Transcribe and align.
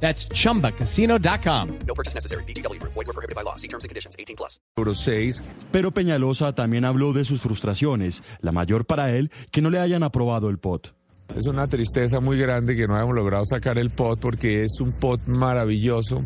That's 0.00 0.28
chumbacasino.com. 0.28 1.68
No 1.86 1.94
purchase 1.94 2.14
necessary. 2.14 2.44
BGW. 2.44 2.80
Void 2.82 3.06
were 3.06 3.12
prohibited 3.12 3.34
by 3.34 3.42
law. 3.42 3.56
See 3.56 3.68
terms 3.68 3.84
and 3.84 3.90
conditions. 3.90 4.14
18 4.18 4.36
plus. 4.36 4.60
Euro 4.76 4.94
6. 4.94 5.42
Pero 5.72 5.90
Peñalosa 5.90 6.54
también 6.54 6.84
habló 6.84 7.12
de 7.12 7.24
sus 7.24 7.40
frustraciones, 7.40 8.22
la 8.40 8.52
mayor 8.52 8.86
para 8.86 9.10
él, 9.12 9.30
que 9.50 9.60
no 9.60 9.70
le 9.70 9.78
hayan 9.78 10.02
aprobado 10.02 10.48
el 10.50 10.58
POT. 10.58 10.94
Es 11.34 11.46
una 11.46 11.66
tristeza 11.66 12.20
muy 12.20 12.38
grande 12.38 12.76
que 12.76 12.86
no 12.86 12.94
hayamos 12.94 13.16
logrado 13.16 13.44
sacar 13.44 13.78
el 13.78 13.90
POT 13.90 14.20
porque 14.20 14.62
es 14.62 14.80
un 14.80 14.92
POT 14.92 15.26
maravilloso. 15.26 16.22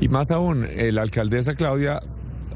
Y 0.00 0.08
más 0.08 0.30
aún, 0.30 0.64
eh, 0.64 0.92
la 0.92 1.02
alcaldesa 1.02 1.54
Claudia 1.54 2.00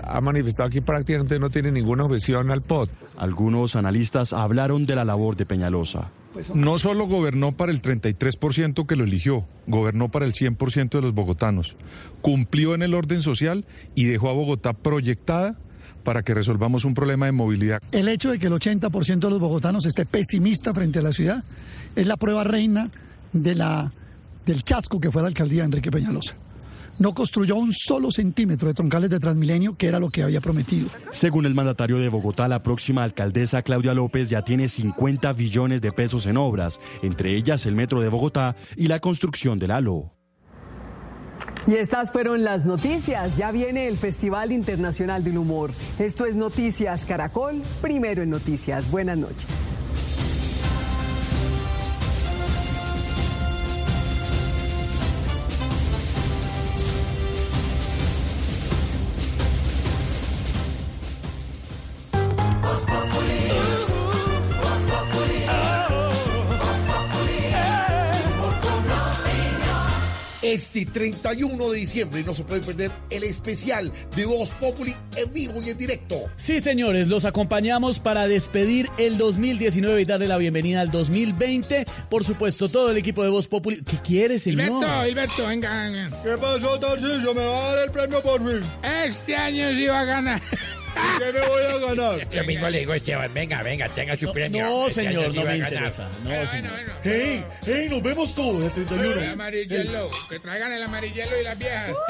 ha 0.02 0.20
manifestado 0.20 0.68
que 0.68 0.82
prácticamente 0.82 1.38
no 1.38 1.48
tiene 1.50 1.72
ninguna 1.72 2.04
objeción 2.04 2.50
al 2.50 2.62
POT. 2.62 2.90
Algunos 3.16 3.76
analistas 3.76 4.32
hablaron 4.32 4.84
de 4.86 4.96
la 4.96 5.04
labor 5.04 5.36
de 5.36 5.46
Peñalosa. 5.46 6.10
No 6.54 6.78
solo 6.78 7.06
gobernó 7.06 7.56
para 7.56 7.72
el 7.72 7.82
33% 7.82 8.86
que 8.86 8.96
lo 8.96 9.04
eligió, 9.04 9.46
gobernó 9.66 10.10
para 10.10 10.26
el 10.26 10.32
100% 10.32 10.90
de 10.90 11.02
los 11.02 11.14
bogotanos. 11.14 11.76
Cumplió 12.20 12.74
en 12.74 12.82
el 12.82 12.94
orden 12.94 13.22
social 13.22 13.66
y 13.94 14.04
dejó 14.04 14.30
a 14.30 14.32
Bogotá 14.32 14.72
proyectada 14.72 15.58
para 16.02 16.22
que 16.22 16.34
resolvamos 16.34 16.84
un 16.84 16.94
problema 16.94 17.26
de 17.26 17.32
movilidad. 17.32 17.82
El 17.90 18.08
hecho 18.08 18.30
de 18.30 18.38
que 18.38 18.46
el 18.46 18.52
80% 18.52 19.18
de 19.18 19.30
los 19.30 19.40
bogotanos 19.40 19.86
esté 19.86 20.06
pesimista 20.06 20.72
frente 20.72 21.00
a 21.00 21.02
la 21.02 21.12
ciudad 21.12 21.42
es 21.96 22.06
la 22.06 22.16
prueba 22.16 22.44
reina 22.44 22.90
de 23.32 23.54
la, 23.54 23.92
del 24.44 24.62
chasco 24.62 25.00
que 25.00 25.10
fue 25.10 25.22
la 25.22 25.28
alcaldía 25.28 25.62
de 25.62 25.66
Enrique 25.66 25.90
Peñalosa. 25.90 26.36
No 26.98 27.14
construyó 27.14 27.56
un 27.56 27.72
solo 27.72 28.10
centímetro 28.10 28.68
de 28.68 28.74
troncales 28.74 29.10
de 29.10 29.20
Transmilenio, 29.20 29.74
que 29.74 29.88
era 29.88 30.00
lo 30.00 30.10
que 30.10 30.22
había 30.22 30.40
prometido. 30.40 30.88
Según 31.10 31.46
el 31.46 31.54
mandatario 31.54 31.98
de 31.98 32.08
Bogotá, 32.08 32.48
la 32.48 32.62
próxima 32.62 33.04
alcaldesa 33.04 33.62
Claudia 33.62 33.94
López 33.94 34.30
ya 34.30 34.42
tiene 34.42 34.68
50 34.68 35.32
billones 35.32 35.82
de 35.82 35.92
pesos 35.92 36.26
en 36.26 36.36
obras, 36.36 36.80
entre 37.02 37.34
ellas 37.34 37.66
el 37.66 37.74
metro 37.74 38.00
de 38.00 38.08
Bogotá 38.08 38.56
y 38.76 38.88
la 38.88 39.00
construcción 39.00 39.58
del 39.58 39.72
ALO. 39.72 40.12
Y 41.66 41.74
estas 41.74 42.12
fueron 42.12 42.44
las 42.44 42.64
noticias. 42.64 43.36
Ya 43.36 43.50
viene 43.50 43.88
el 43.88 43.98
Festival 43.98 44.52
Internacional 44.52 45.24
del 45.24 45.36
Humor. 45.36 45.72
Esto 45.98 46.24
es 46.24 46.36
Noticias 46.36 47.04
Caracol, 47.04 47.60
primero 47.82 48.22
en 48.22 48.30
noticias. 48.30 48.90
Buenas 48.90 49.18
noches. 49.18 49.85
Este 70.56 70.86
31 70.86 71.70
de 71.70 71.78
diciembre. 71.78 72.20
Y 72.20 72.24
no 72.24 72.34
se 72.34 72.44
puede 72.44 72.62
perder 72.62 72.90
el 73.10 73.24
especial 73.24 73.92
de 74.14 74.26
Voz 74.26 74.50
Populi 74.52 74.94
en 75.16 75.32
vivo 75.32 75.62
y 75.64 75.70
en 75.70 75.78
directo. 75.78 76.16
Sí, 76.36 76.60
señores, 76.60 77.08
los 77.08 77.24
acompañamos 77.24 77.98
para 77.98 78.26
despedir 78.26 78.88
el 78.98 79.18
2019 79.18 80.00
y 80.00 80.04
darle 80.04 80.28
la 80.28 80.38
bienvenida 80.38 80.80
al 80.80 80.90
2020. 80.90 81.86
Por 82.08 82.24
supuesto, 82.24 82.68
todo 82.68 82.90
el 82.90 82.96
equipo 82.96 83.22
de 83.22 83.30
Voz 83.30 83.46
Populi. 83.48 83.82
¿Qué 83.82 83.98
quiere, 83.98 84.38
señor? 84.38 84.66
Hilberto, 84.66 85.06
Hilberto, 85.06 85.46
venga, 85.46 85.82
venga. 85.82 86.22
¿Qué 86.22 86.36
pasó, 86.38 86.78
Tarcillo? 86.78 87.34
¿Me 87.34 87.44
va 87.44 87.70
a 87.70 87.74
dar 87.74 87.84
el 87.84 87.90
premio 87.90 88.22
por 88.22 88.40
fin? 88.40 88.66
Este 89.04 89.36
año 89.36 89.70
sí 89.72 89.86
va 89.86 90.00
a 90.00 90.04
ganar. 90.04 90.42
¿Qué 91.18 91.32
me 91.32 91.46
voy 91.46 91.62
a 91.62 91.78
ganar? 91.94 92.28
Lo 92.32 92.44
mismo 92.44 92.68
le 92.68 92.78
digo 92.80 92.92
a 92.92 92.96
Esteban, 92.96 93.32
venga, 93.34 93.62
venga, 93.62 93.88
tenga 93.88 94.16
su 94.16 94.32
premio. 94.32 94.64
No, 94.64 94.86
Este 94.88 95.04
señor, 95.04 95.34
no 95.34 95.44
me 95.44 95.56
interesa. 95.58 96.08
No, 96.24 96.46
señor. 96.46 96.72
¡Hey! 97.02 97.44
¡Hey! 97.64 97.86
Nos 97.90 98.02
vemos 98.02 98.34
todos 98.34 98.64
el 98.64 98.72
31. 98.72 99.20
El 99.22 99.30
amarillelo, 99.30 100.08
que 100.28 100.38
traigan 100.38 100.72
el 100.72 100.82
amarillelo 100.82 101.40
y 101.40 101.44
las 101.44 101.58
viejas. 101.58 101.90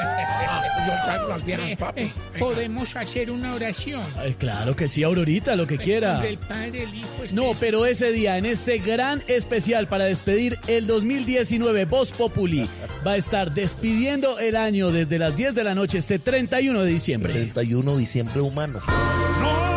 Ah, 0.49 0.63
yo 0.87 0.93
traigo 1.05 1.27
las 1.27 1.43
viejas, 1.43 1.75
papi. 1.75 2.01
Eh, 2.01 2.11
Podemos 2.39 2.95
hacer 2.95 3.29
una 3.31 3.53
oración. 3.53 4.01
Ay, 4.17 4.33
claro 4.35 4.75
que 4.75 4.87
sí, 4.87 5.03
Aurorita, 5.03 5.55
lo 5.55 5.67
que 5.67 5.77
quiera. 5.77 6.19
Del 6.21 6.37
Padre, 6.37 6.83
el 6.83 6.95
Hijo, 6.95 7.07
Espíritu. 7.15 7.35
No, 7.35 7.55
pero 7.59 7.85
ese 7.85 8.11
día, 8.11 8.37
en 8.37 8.45
este 8.45 8.77
gran 8.77 9.21
especial 9.27 9.87
para 9.89 10.05
despedir 10.05 10.57
el 10.67 10.87
2019, 10.87 11.85
Voz 11.85 12.11
Populi 12.11 12.69
va 13.05 13.13
a 13.13 13.17
estar 13.17 13.51
despidiendo 13.53 14.39
el 14.39 14.55
año 14.55 14.91
desde 14.91 15.19
las 15.19 15.35
10 15.35 15.53
de 15.55 15.63
la 15.63 15.75
noche, 15.75 15.97
este 15.97 16.19
31 16.19 16.83
de 16.83 16.89
diciembre. 16.91 17.33
31 17.33 17.93
de 17.93 17.99
diciembre 17.99 18.41
humano. 18.41 18.76
Porque 18.79 19.76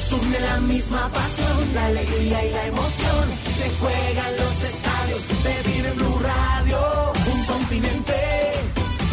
Nos 0.00 0.12
une 0.12 0.40
la 0.40 0.60
misma 0.60 1.10
pasión, 1.12 1.74
la 1.74 1.86
alegría 1.86 2.44
y 2.46 2.50
la 2.52 2.66
emoción. 2.68 3.24
Se 3.58 3.68
juegan 3.80 4.36
los 4.38 4.64
estadios, 4.64 5.22
se 5.42 5.70
vive 5.70 5.88
en 5.90 5.96
Blue 5.96 6.20
Radio. 6.20 7.12
Un 7.34 7.44
continente 7.44 8.16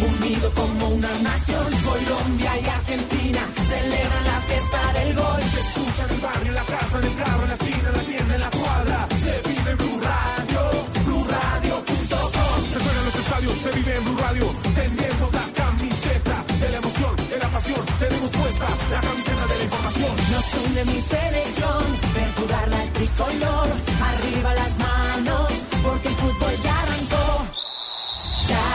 unido 0.08 0.50
como 0.54 0.88
una 0.88 1.12
nación. 1.20 1.66
Colombia 1.84 2.52
y 2.62 2.66
Argentina 2.68 3.40
celebran 3.68 4.24
la 4.32 4.40
fiesta 4.48 4.80
del 4.98 5.14
gol. 5.14 5.42
Se 5.52 5.60
escucha 5.60 6.04
en 6.04 6.10
el 6.14 6.20
barrio, 6.20 6.48
en 6.48 6.54
la 6.54 6.64
casa, 6.64 6.98
en 6.98 7.04
el 7.04 7.14
carro, 7.16 7.42
en 7.42 7.48
la 7.48 7.54
esquina, 7.54 7.88
en 7.88 7.96
la 7.98 8.04
tienda, 8.10 8.34
en 8.34 8.40
la 8.40 8.50
cuadra. 8.50 9.08
Se 9.24 9.42
vive 9.48 9.70
en 9.70 9.76
Blue 9.76 10.00
Radio, 10.08 10.60
BlueRadio.com. 11.04 12.58
Se 12.72 12.78
juegan 12.80 13.04
los 13.04 13.14
estadios, 13.14 13.56
se 13.58 13.70
vive 13.72 13.94
en 13.94 14.04
Blue 14.04 14.18
Radio. 14.22 14.54
Tenemos 14.74 15.32
la 15.34 15.46
camiseta 15.52 16.44
de 16.60 16.68
la 16.70 16.76
emoción, 16.78 17.16
de 17.28 17.38
la 17.38 17.48
pasión. 17.50 17.80
Tenemos 18.00 18.30
puesta 18.30 18.66
la 18.90 19.00
camiseta 19.02 19.47
de 20.56 20.84
mi 20.86 21.00
selección, 21.02 21.84
ver 22.14 22.32
jugar 22.36 22.68
la 22.68 22.82
tricolor. 22.94 23.68
Arriba 24.00 24.54
las 24.54 24.78
manos, 24.78 25.48
porque 25.82 26.08
el 26.08 26.14
fútbol 26.14 26.54
ya 26.62 26.74
arrancó. 26.82 27.26
Ya 28.46 28.66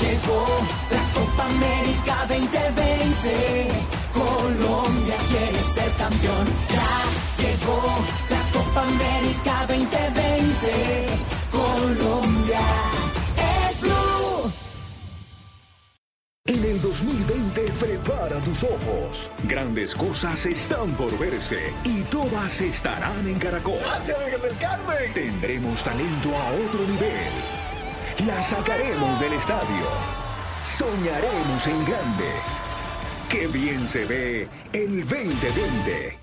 llegó 0.00 0.46
la 0.90 1.04
Copa 1.14 1.44
América 1.44 2.14
2020. 2.28 3.68
Colombia 4.12 5.16
quiere 5.28 5.62
ser 5.72 5.92
campeón. 5.92 6.46
Ya 6.74 6.92
llegó 7.42 7.80
la 8.28 8.42
Copa 8.52 8.82
América 8.82 9.66
2020. 9.68 10.99
El 17.30 17.54
2020 17.54 17.72
prepara 17.78 18.40
tus 18.40 18.62
ojos. 18.64 19.30
Grandes 19.44 19.94
cosas 19.94 20.44
están 20.46 20.92
por 20.96 21.16
verse 21.18 21.72
y 21.84 22.02
todas 22.02 22.60
estarán 22.60 23.26
en 23.26 23.38
Caracol. 23.38 23.78
¡Gracias, 23.80 24.18
Virgen 24.18 24.42
del 24.42 24.56
Carmen! 24.58 25.14
Tendremos 25.14 25.84
talento 25.84 26.36
a 26.36 26.50
otro 26.52 26.86
nivel. 26.86 27.32
la 28.26 28.42
sacaremos 28.42 29.20
del 29.20 29.32
estadio. 29.34 29.86
Soñaremos 30.64 31.66
en 31.66 31.84
grande. 31.84 32.30
Qué 33.28 33.46
bien 33.46 33.88
se 33.88 34.04
ve 34.04 34.48
el 34.72 35.00
2020. 35.08 36.19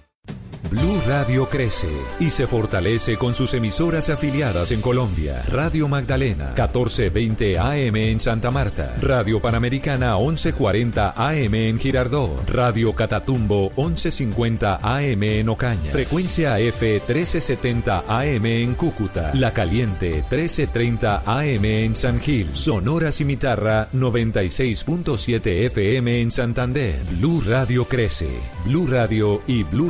Blue 0.70 1.02
Radio 1.08 1.48
crece 1.48 1.88
y 2.20 2.30
se 2.30 2.46
fortalece 2.46 3.16
con 3.18 3.34
sus 3.34 3.54
emisoras 3.54 4.10
afiliadas 4.10 4.72
en 4.72 4.82
Colombia. 4.82 5.44
Radio 5.50 5.88
Magdalena, 5.88 6.48
1420 6.48 7.58
AM 7.58 7.96
en 7.96 8.20
Santa 8.20 8.52
Marta. 8.52 8.96
Radio 9.02 9.42
Panamericana, 9.42 10.18
1140 10.18 11.14
AM 11.16 11.56
en 11.56 11.80
Girardot. 11.80 12.50
Radio 12.50 12.94
Catatumbo, 12.94 13.72
1150 13.78 14.80
AM 14.82 15.24
en 15.24 15.50
Ocaña. 15.50 15.92
Frecuencia 15.92 16.60
F, 16.60 17.02
1370 17.08 18.04
AM 18.08 18.46
en 18.46 18.76
Cúcuta. 18.76 19.32
La 19.36 19.54
Caliente, 19.54 20.24
1330 20.30 21.24
AM 21.26 21.66
en 21.66 21.96
San 21.96 22.20
Gil. 22.20 22.50
Sonora 22.54 23.12
Cimitarra, 23.12 23.90
96.7 23.94 25.66
FM 25.68 26.22
en 26.22 26.32
Santander. 26.32 27.02
Blue 27.18 27.42
Radio 27.46 27.86
crece. 27.86 28.30
Blue 28.66 28.86
Radio 28.88 29.42
y 29.48 29.64
Blue 29.64 29.90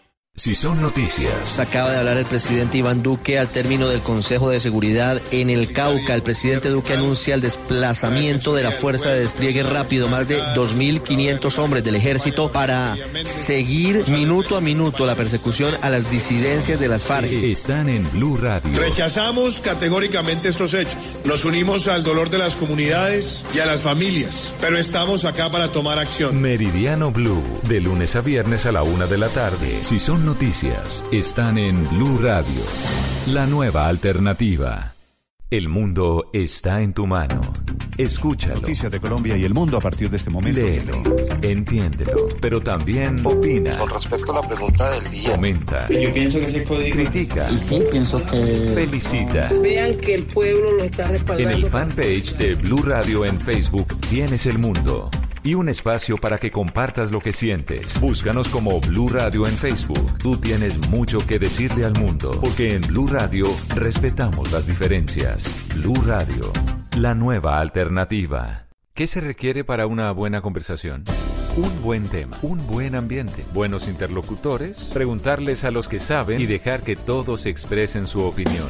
Si 0.33 0.55
son 0.55 0.81
noticias. 0.81 1.59
Acaba 1.59 1.91
de 1.91 1.97
hablar 1.97 2.15
el 2.15 2.25
presidente 2.25 2.77
Iván 2.77 3.03
Duque 3.03 3.37
al 3.37 3.49
término 3.49 3.89
del 3.89 3.99
Consejo 3.99 4.49
de 4.49 4.61
Seguridad 4.61 5.21
en 5.29 5.49
el 5.49 5.73
Cauca. 5.73 6.15
El 6.15 6.23
presidente 6.23 6.69
Duque 6.69 6.93
anuncia 6.93 7.35
el 7.35 7.41
desplazamiento 7.41 8.55
de 8.55 8.63
la 8.63 8.71
Fuerza 8.71 9.09
de 9.09 9.19
Despliegue 9.19 9.61
Rápido, 9.61 10.07
más 10.07 10.29
de 10.29 10.41
2.500 10.55 11.59
hombres 11.59 11.83
del 11.83 11.95
ejército, 11.95 12.49
para 12.49 12.95
seguir 13.25 14.07
minuto 14.07 14.55
a 14.55 14.61
minuto 14.61 15.05
la 15.05 15.15
persecución 15.15 15.75
a 15.81 15.89
las 15.89 16.09
disidencias 16.09 16.79
de 16.79 16.87
las 16.87 17.03
FARC. 17.03 17.29
Están 17.29 17.89
en 17.89 18.09
Blue 18.11 18.37
Radio. 18.37 18.79
Rechazamos 18.79 19.59
categóricamente 19.59 20.47
estos 20.47 20.73
hechos. 20.73 21.17
Nos 21.25 21.43
unimos 21.43 21.89
al 21.89 22.03
dolor 22.03 22.29
de 22.29 22.37
las 22.37 22.55
comunidades 22.55 23.43
y 23.53 23.59
a 23.59 23.65
las 23.65 23.81
familias, 23.81 24.53
pero 24.61 24.77
estamos 24.77 25.25
acá 25.25 25.51
para 25.51 25.67
tomar 25.67 25.99
acción. 25.99 26.41
Meridiano 26.41 27.11
Blue, 27.11 27.43
de 27.63 27.81
lunes 27.81 28.15
a 28.15 28.21
viernes 28.21 28.65
a 28.65 28.71
la 28.71 28.81
una 28.81 29.05
de 29.05 29.17
la 29.17 29.27
tarde. 29.27 29.83
Si 29.83 29.99
son 29.99 30.21
noticias, 30.31 31.03
están 31.11 31.57
en 31.57 31.75
Blue 31.89 32.17
Radio, 32.21 32.63
la 33.33 33.45
nueva 33.47 33.89
alternativa. 33.89 34.93
El 35.49 35.67
mundo 35.67 36.29
está 36.31 36.81
en 36.81 36.93
tu 36.93 37.05
mano. 37.05 37.41
Escúchalo. 37.97 38.61
Noticias 38.61 38.89
de 38.93 39.01
Colombia 39.01 39.35
y 39.35 39.43
el 39.43 39.53
mundo 39.53 39.75
a 39.75 39.81
partir 39.81 40.09
de 40.09 40.15
este 40.15 40.29
momento. 40.29 40.61
Léelo, 40.61 41.03
entiéndelo, 41.41 42.29
pero 42.39 42.61
también 42.61 43.19
opina. 43.25 43.77
Con 43.77 43.89
respecto 43.89 44.31
a 44.31 44.35
la 44.41 44.47
pregunta 44.47 44.89
del 44.91 45.11
día. 45.11 45.31
Comenta. 45.31 45.89
Yo 45.89 46.13
pienso 46.13 46.39
que 46.39 46.45
ese 46.45 46.63
código. 46.63 46.95
Critica. 46.95 47.51
Y 47.51 47.59
sí, 47.59 47.81
pienso 47.91 48.23
que. 48.23 48.71
Felicita. 48.73 49.51
Vean 49.61 49.95
que 49.95 50.15
el 50.15 50.23
pueblo 50.23 50.77
lo 50.77 50.83
está 50.85 51.09
respaldando. 51.09 51.57
En 51.57 51.63
el 51.65 51.69
fanpage 51.69 52.37
de 52.37 52.55
Blue 52.55 52.83
Radio 52.83 53.25
en 53.25 53.37
Facebook 53.37 53.99
tienes 54.09 54.45
el 54.45 54.59
mundo. 54.59 55.11
Y 55.43 55.55
un 55.55 55.69
espacio 55.69 56.17
para 56.17 56.37
que 56.37 56.51
compartas 56.51 57.11
lo 57.11 57.19
que 57.19 57.33
sientes. 57.33 57.99
Búscanos 57.99 58.47
como 58.49 58.79
Blue 58.79 59.09
Radio 59.09 59.47
en 59.47 59.53
Facebook. 59.53 60.17
Tú 60.19 60.37
tienes 60.37 60.77
mucho 60.89 61.17
que 61.17 61.39
decirle 61.39 61.83
al 61.83 61.93
mundo, 61.99 62.37
porque 62.39 62.75
en 62.75 62.81
Blue 62.81 63.07
Radio 63.07 63.45
respetamos 63.69 64.51
las 64.51 64.67
diferencias. 64.67 65.49
Blue 65.73 65.99
Radio, 66.05 66.51
la 66.95 67.15
nueva 67.15 67.59
alternativa. 67.59 68.67
¿Qué 68.93 69.07
se 69.07 69.19
requiere 69.19 69.63
para 69.63 69.87
una 69.87 70.11
buena 70.11 70.41
conversación? 70.41 71.05
Un 71.57 71.81
buen 71.81 72.07
tema, 72.07 72.37
un 72.43 72.65
buen 72.67 72.93
ambiente, 72.93 73.43
buenos 73.51 73.87
interlocutores, 73.87 74.91
preguntarles 74.93 75.63
a 75.63 75.71
los 75.71 75.87
que 75.87 75.99
saben 75.99 76.39
y 76.39 76.45
dejar 76.45 76.83
que 76.83 76.95
todos 76.95 77.47
expresen 77.47 78.05
su 78.05 78.21
opinión. 78.21 78.69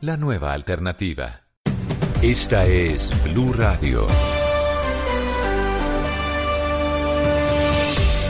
La 0.00 0.16
nueva 0.16 0.52
alternativa. 0.52 1.42
Esta 2.20 2.64
es 2.66 3.12
Blue 3.24 3.52
Radio. 3.52 4.06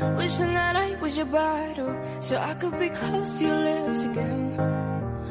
Wishing 0.00 0.54
that 0.54 0.76
I 0.76 0.94
was 0.96 1.14
your 1.18 1.26
bridal, 1.26 1.94
so 2.20 2.38
I 2.38 2.54
could 2.54 2.78
be 2.78 2.88
close 2.88 3.38
to 3.38 3.44
your 3.44 3.56
lips 3.56 4.04
again. 4.04 4.58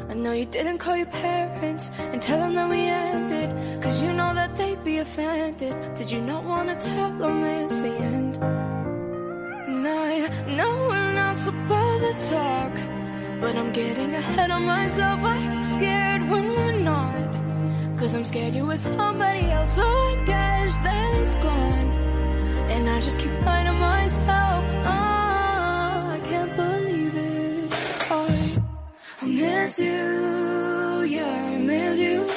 I 0.10 0.14
know 0.14 0.32
you 0.32 0.46
didn't 0.46 0.78
call 0.78 0.96
your 0.96 1.08
parents 1.08 1.90
and 1.98 2.22
tell 2.22 2.40
them 2.40 2.54
that 2.54 2.70
we 2.70 2.82
ended, 2.82 3.50
cause 3.82 4.04
you 4.04 4.14
know 4.14 4.32
that 4.36 4.56
they'd 4.58 4.84
be 4.84 5.00
offended. 5.00 5.74
Did 5.96 6.12
you 6.12 6.22
not 6.22 6.44
wanna 6.44 6.76
tell 6.76 7.12
them 7.18 7.44
it's 7.44 7.82
the 7.82 7.96
end? 7.98 8.36
And 9.70 9.88
I 9.88 10.30
know 10.56 10.72
we're 10.90 11.14
not 11.14 11.38
supposed 11.38 12.04
to 12.04 12.30
talk, 12.30 12.74
but 13.42 13.56
I'm 13.56 13.72
getting 13.74 14.14
ahead 14.14 14.52
of 14.52 14.62
myself. 14.62 15.20
I 15.24 15.38
get 15.56 15.64
scared 15.64 16.30
when 16.30 16.48
we're 16.48 16.80
not. 16.84 17.30
Cause 17.98 18.14
I'm 18.14 18.24
scared 18.24 18.54
you're 18.54 18.66
with 18.66 18.82
somebody 18.82 19.50
else, 19.50 19.76
so 19.76 19.82
I 19.82 20.24
guess 20.28 20.76
that 20.78 21.14
it's 21.22 21.36
gone. 21.44 21.89
And 22.80 22.88
I 22.88 23.02
just 23.02 23.20
keep 23.20 23.30
lying 23.46 23.66
to 23.66 23.74
myself. 23.74 24.64
Oh, 24.86 26.16
I 26.16 26.22
can't 26.24 26.56
believe 26.56 27.14
it. 27.14 27.74
I, 28.10 28.58
I 29.22 29.26
miss 29.26 29.80
you, 29.80 31.02
yeah, 31.04 31.28
I 31.28 31.58
miss 31.58 32.00
you. 32.00 32.29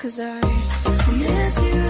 Cause 0.00 0.18
I 0.18 0.40
miss 1.12 1.62
you. 1.62 1.89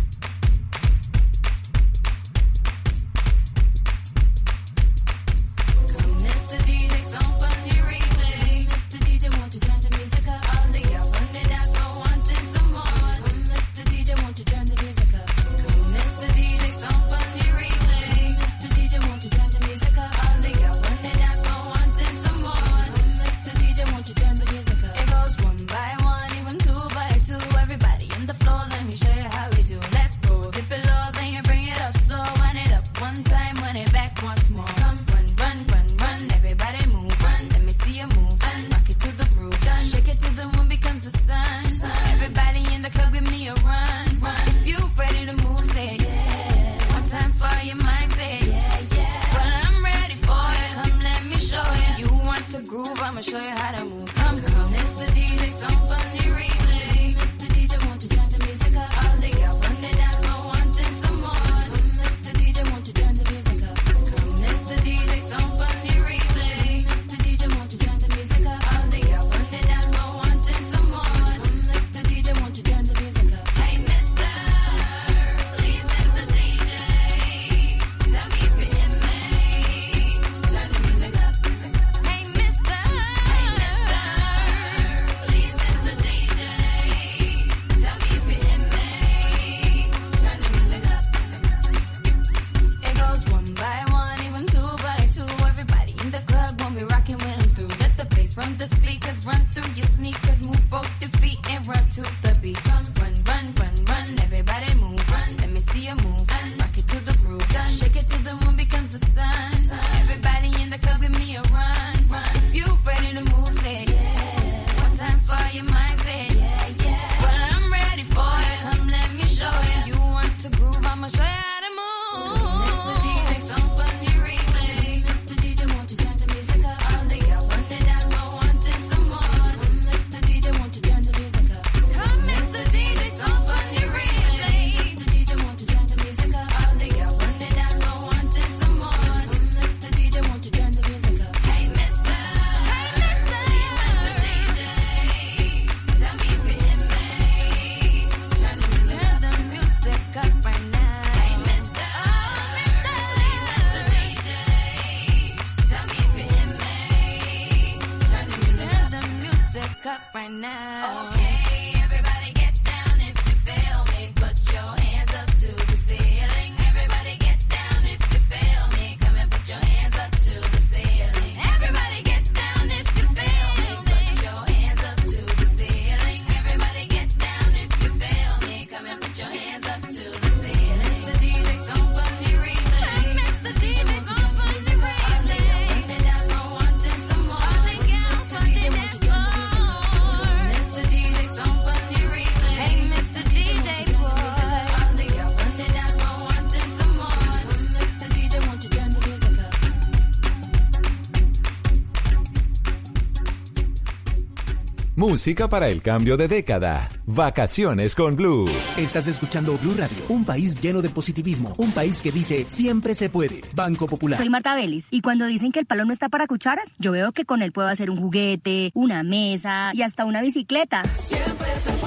Música 205.01 205.49
para 205.49 205.67
el 205.69 205.81
cambio 205.81 206.15
de 206.15 206.27
década. 206.27 206.87
Vacaciones 207.07 207.95
con 207.95 208.15
Blue. 208.15 208.45
Estás 208.77 209.07
escuchando 209.07 209.57
Blue 209.57 209.73
Radio, 209.75 209.97
un 210.09 210.23
país 210.23 210.61
lleno 210.61 210.79
de 210.83 210.91
positivismo, 210.91 211.55
un 211.57 211.71
país 211.71 212.03
que 212.03 212.11
dice 212.11 212.45
siempre 212.47 212.93
se 212.93 213.09
puede. 213.09 213.41
Banco 213.55 213.87
Popular. 213.87 214.15
Soy 214.15 214.29
Marta 214.29 214.53
Vélez 214.53 214.89
y 214.91 215.01
cuando 215.01 215.25
dicen 215.25 215.51
que 215.51 215.59
el 215.59 215.65
palo 215.65 215.85
no 215.85 215.91
está 215.91 216.07
para 216.07 216.27
cucharas, 216.27 216.75
yo 216.77 216.91
veo 216.91 217.13
que 217.13 217.25
con 217.25 217.41
él 217.41 217.51
puedo 217.51 217.67
hacer 217.67 217.89
un 217.89 217.97
juguete, 217.97 218.69
una 218.75 219.01
mesa 219.01 219.71
y 219.73 219.81
hasta 219.81 220.05
una 220.05 220.21
bicicleta. 220.21 220.83
Siempre 220.93 221.47
se 221.59 221.71
puede. 221.71 221.80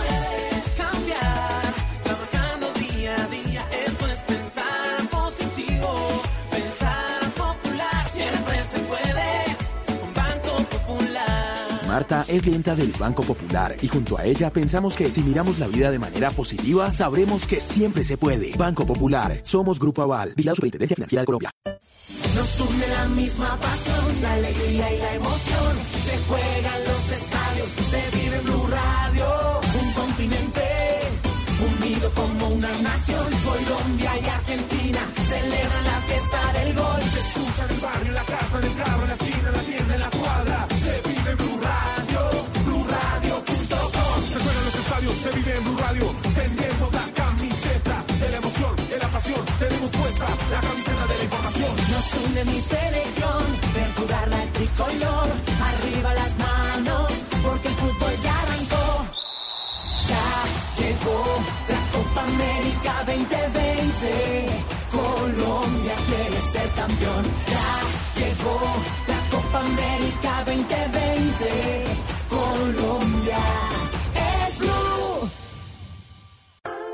Marta 11.95 12.25
es 12.27 12.43
clienta 12.43 12.75
del 12.75 12.91
Banco 12.99 13.23
Popular 13.23 13.77
y 13.81 13.87
junto 13.87 14.19
a 14.19 14.25
ella 14.25 14.51
pensamos 14.51 14.97
que 14.97 15.09
si 15.13 15.23
miramos 15.23 15.61
la 15.61 15.69
vida 15.69 15.93
de 15.93 16.01
manera 16.01 16.33
positiva, 16.33 16.93
sabremos 16.93 17.47
que 17.47 17.61
siempre 17.61 18.03
se 18.03 18.17
puede. 18.17 18.51
Banco 18.57 18.85
Popular, 18.85 19.39
somos 19.45 19.79
Grupo 19.79 20.03
Aval, 20.03 20.35
la 20.37 20.57
Superintendencia 20.57 20.97
Financiera 20.97 21.23
de 21.23 21.27
Colombia. 21.27 21.51
Nos 22.35 22.61
une 22.63 22.89
la 22.89 23.05
misma 23.11 23.57
pasión, 23.61 24.23
la 24.23 24.33
alegría 24.33 24.93
y 24.93 24.99
la 24.99 25.15
emoción. 25.15 25.77
Se 26.05 26.19
juegan 26.19 26.85
los 26.85 27.13
estadios, 27.13 27.71
se 27.71 28.19
vive 28.19 28.37
en 28.39 28.45
Blue 28.45 28.67
Radio. 28.67 29.61
Un 29.81 29.93
continente 29.93 30.65
unido 31.79 32.11
como 32.11 32.49
una 32.57 32.73
nación. 32.73 33.27
Colombia 33.45 34.11
y 34.21 34.27
Argentina 34.27 35.01
celebran 35.29 35.85
la 35.85 36.01
fiesta 36.09 36.53
del 36.59 36.75
gol. 36.75 37.03
Se 37.13 37.21
escucha 37.21 37.65
en 37.69 37.75
el 37.77 37.81
barrio, 37.81 38.09
en 38.09 38.15
la 38.15 38.25
casa, 38.25 38.59
en 38.59 38.65
el 38.65 38.75
carro, 38.75 39.03
en 39.03 39.09
la 39.09 39.15
esquina, 39.15 39.49
en 39.49 39.53
la 39.53 39.63
tienda, 39.63 39.95
en 39.95 40.01
la 40.01 40.11
cuadra. 40.11 40.74
Se 45.17 45.31
vive 45.31 45.57
en 45.57 45.65
Blue 45.65 45.77
Radio. 45.79 46.15
Tenemos 46.35 46.93
la 46.93 47.07
camiseta 47.15 48.05
de 48.21 48.29
la 48.31 48.37
emoción, 48.37 48.77
de 48.91 48.99
la 48.99 49.09
pasión. 49.09 49.41
Tenemos 49.59 49.91
puesta 49.91 50.27
la 50.51 50.61
camiseta 50.61 51.07
de 51.07 51.17
la 51.19 51.25
información. 51.25 51.71
Nos 51.93 52.15
une 52.25 52.45
mi 52.45 52.61
selección, 52.61 53.43
ver 53.75 53.95
jugar 53.95 54.29
la 54.29 54.43
tricolor. 54.59 55.27
Arriba 55.71 56.15
las 56.15 56.33
manos, 56.39 57.11
porque 57.45 57.69
el 57.69 57.75
fútbol 57.75 58.15
ya 58.23 58.35
arrancó. 58.43 58.87
Ya 60.11 60.27
llegó 60.81 61.19
la 61.75 61.83
Copa 61.95 62.21
América 62.23 62.93
2020. 63.07 64.47
Colombia 64.99 65.95
quiere 66.09 66.41
ser 66.53 66.69
campeón. 66.81 67.25
Ya 67.53 67.71
llegó 68.21 68.57
la 69.13 69.21
Copa 69.31 69.59
América 69.61 70.33
2020. 70.45 71.85
Colombia 72.29 73.04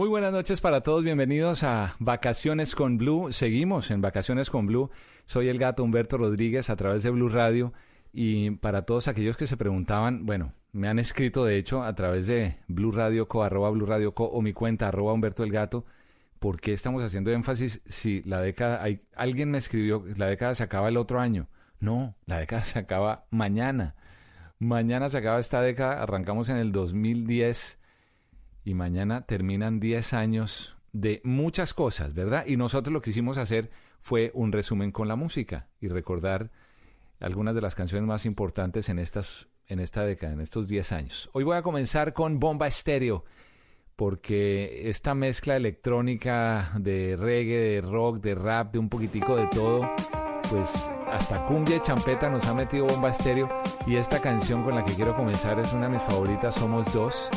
Muy 0.00 0.08
buenas 0.08 0.32
noches 0.32 0.62
para 0.62 0.80
todos, 0.80 1.04
bienvenidos 1.04 1.62
a 1.62 1.94
Vacaciones 1.98 2.74
con 2.74 2.96
Blue. 2.96 3.34
Seguimos 3.34 3.90
en 3.90 4.00
Vacaciones 4.00 4.48
con 4.48 4.66
Blue. 4.66 4.88
Soy 5.26 5.48
el 5.48 5.58
gato 5.58 5.84
Humberto 5.84 6.16
Rodríguez 6.16 6.70
a 6.70 6.76
través 6.76 7.02
de 7.02 7.10
Blue 7.10 7.28
Radio 7.28 7.74
y 8.10 8.52
para 8.52 8.86
todos 8.86 9.08
aquellos 9.08 9.36
que 9.36 9.46
se 9.46 9.58
preguntaban, 9.58 10.24
bueno, 10.24 10.54
me 10.72 10.88
han 10.88 10.98
escrito 10.98 11.44
de 11.44 11.58
hecho 11.58 11.82
a 11.82 11.94
través 11.94 12.26
de 12.26 12.56
Blue 12.66 12.92
Radio 12.92 13.28
Co, 13.28 13.42
arroba 13.42 13.68
Blue 13.68 13.84
Radio 13.84 14.14
Co 14.14 14.24
o 14.24 14.40
mi 14.40 14.54
cuenta 14.54 14.88
arroba 14.88 15.12
Humberto 15.12 15.44
el 15.44 15.52
Gato, 15.52 15.84
¿por 16.38 16.62
qué 16.62 16.72
estamos 16.72 17.04
haciendo 17.04 17.30
énfasis 17.30 17.82
si 17.84 18.22
la 18.22 18.40
década, 18.40 18.82
hay, 18.82 19.02
alguien 19.14 19.50
me 19.50 19.58
escribió, 19.58 20.02
la 20.16 20.28
década 20.28 20.54
se 20.54 20.62
acaba 20.62 20.88
el 20.88 20.96
otro 20.96 21.20
año? 21.20 21.46
No, 21.78 22.14
la 22.24 22.38
década 22.38 22.62
se 22.62 22.78
acaba 22.78 23.26
mañana. 23.28 23.96
Mañana 24.58 25.10
se 25.10 25.18
acaba 25.18 25.38
esta 25.38 25.60
década, 25.60 26.02
arrancamos 26.02 26.48
en 26.48 26.56
el 26.56 26.72
2010 26.72 27.79
y 28.64 28.74
mañana 28.74 29.22
terminan 29.26 29.80
10 29.80 30.12
años 30.14 30.76
de 30.92 31.20
muchas 31.24 31.74
cosas, 31.74 32.14
¿verdad? 32.14 32.44
Y 32.46 32.56
nosotros 32.56 32.92
lo 32.92 33.00
que 33.00 33.10
quisimos 33.10 33.38
hacer 33.38 33.70
fue 34.00 34.30
un 34.34 34.52
resumen 34.52 34.92
con 34.92 35.08
la 35.08 35.16
música 35.16 35.68
y 35.80 35.88
recordar 35.88 36.50
algunas 37.20 37.54
de 37.54 37.60
las 37.60 37.74
canciones 37.74 38.08
más 38.08 38.26
importantes 38.26 38.88
en, 38.88 38.98
estas, 38.98 39.48
en 39.66 39.78
esta 39.78 40.04
década, 40.04 40.32
en 40.32 40.40
estos 40.40 40.68
10 40.68 40.92
años. 40.92 41.30
Hoy 41.32 41.44
voy 41.44 41.56
a 41.56 41.62
comenzar 41.62 42.12
con 42.12 42.40
Bomba 42.40 42.66
Estéreo, 42.66 43.24
porque 43.96 44.88
esta 44.88 45.14
mezcla 45.14 45.56
electrónica 45.56 46.70
de 46.78 47.16
reggae, 47.16 47.58
de 47.58 47.80
rock, 47.82 48.20
de 48.20 48.34
rap, 48.34 48.72
de 48.72 48.78
un 48.78 48.88
poquitico 48.88 49.36
de 49.36 49.46
todo, 49.48 49.90
pues 50.48 50.90
hasta 51.06 51.44
cumbia 51.44 51.76
y 51.76 51.80
champeta 51.80 52.30
nos 52.30 52.46
ha 52.46 52.54
metido 52.54 52.86
Bomba 52.86 53.10
Estéreo. 53.10 53.48
Y 53.86 53.96
esta 53.96 54.20
canción 54.20 54.64
con 54.64 54.74
la 54.74 54.84
que 54.84 54.94
quiero 54.94 55.14
comenzar 55.14 55.60
es 55.60 55.72
una 55.74 55.86
de 55.86 55.92
mis 55.92 56.02
favoritas, 56.02 56.54
Somos 56.54 56.90
Dos. 56.94 57.28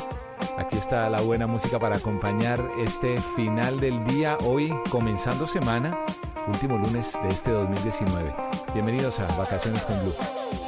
Aquí 0.58 0.78
está 0.78 1.10
la 1.10 1.22
buena 1.22 1.48
música 1.48 1.80
para 1.80 1.98
acompañar 1.98 2.62
este 2.78 3.20
final 3.36 3.80
del 3.80 4.04
día, 4.06 4.38
hoy 4.46 4.74
comenzando 4.90 5.48
semana, 5.48 5.98
último 6.48 6.78
lunes 6.78 7.18
de 7.22 7.28
este 7.30 7.52
2019. 7.52 8.34
Bienvenidos 8.74 9.20
a 9.20 9.28
Vacaciones 9.38 9.84
con 9.86 10.00
Blue. 10.02 10.63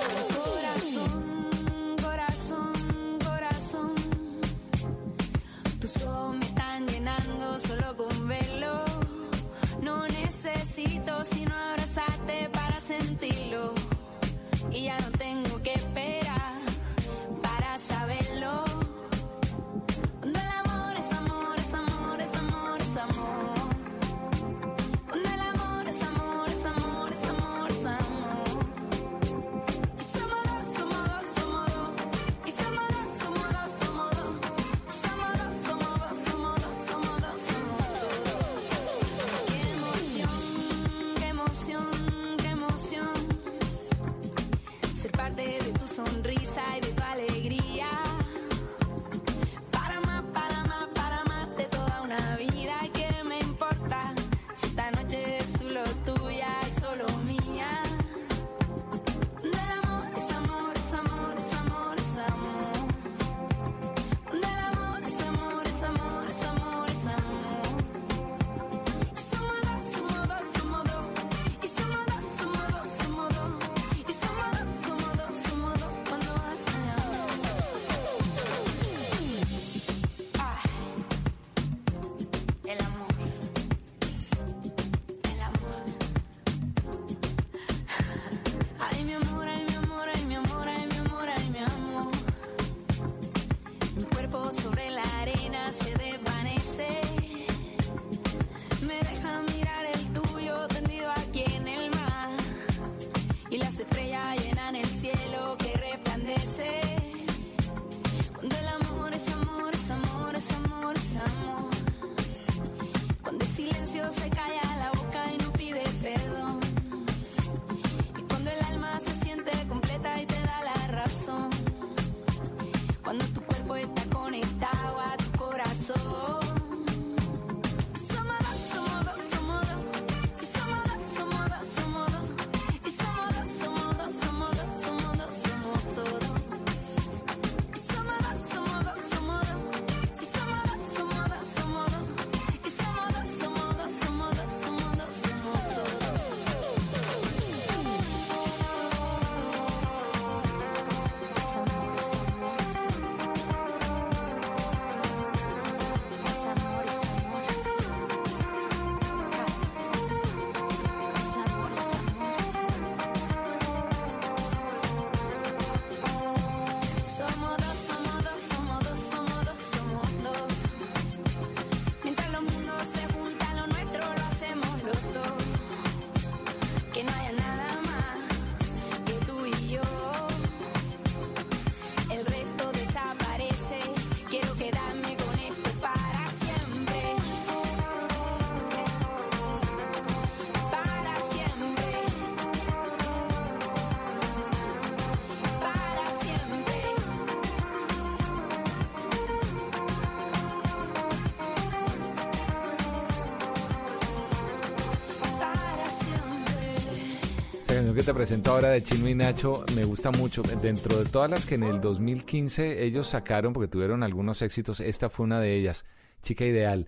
te 208.05 208.13
presento 208.13 208.51
ahora 208.51 208.69
de 208.69 208.83
Chino 208.83 209.09
y 209.09 209.15
Nacho 209.15 209.65
me 209.75 209.83
gusta 209.83 210.11
mucho. 210.11 210.43
Dentro 210.43 210.99
de 210.99 211.09
todas 211.09 211.27
las 211.27 211.47
que 211.47 211.55
en 211.55 211.63
el 211.63 211.81
2015 211.81 212.83
ellos 212.83 213.07
sacaron, 213.07 213.51
porque 213.51 213.67
tuvieron 213.67 214.03
algunos 214.03 214.43
éxitos, 214.43 214.79
esta 214.79 215.09
fue 215.09 215.23
una 215.23 215.39
de 215.39 215.55
ellas, 215.55 215.85
Chica 216.21 216.45
Ideal. 216.45 216.87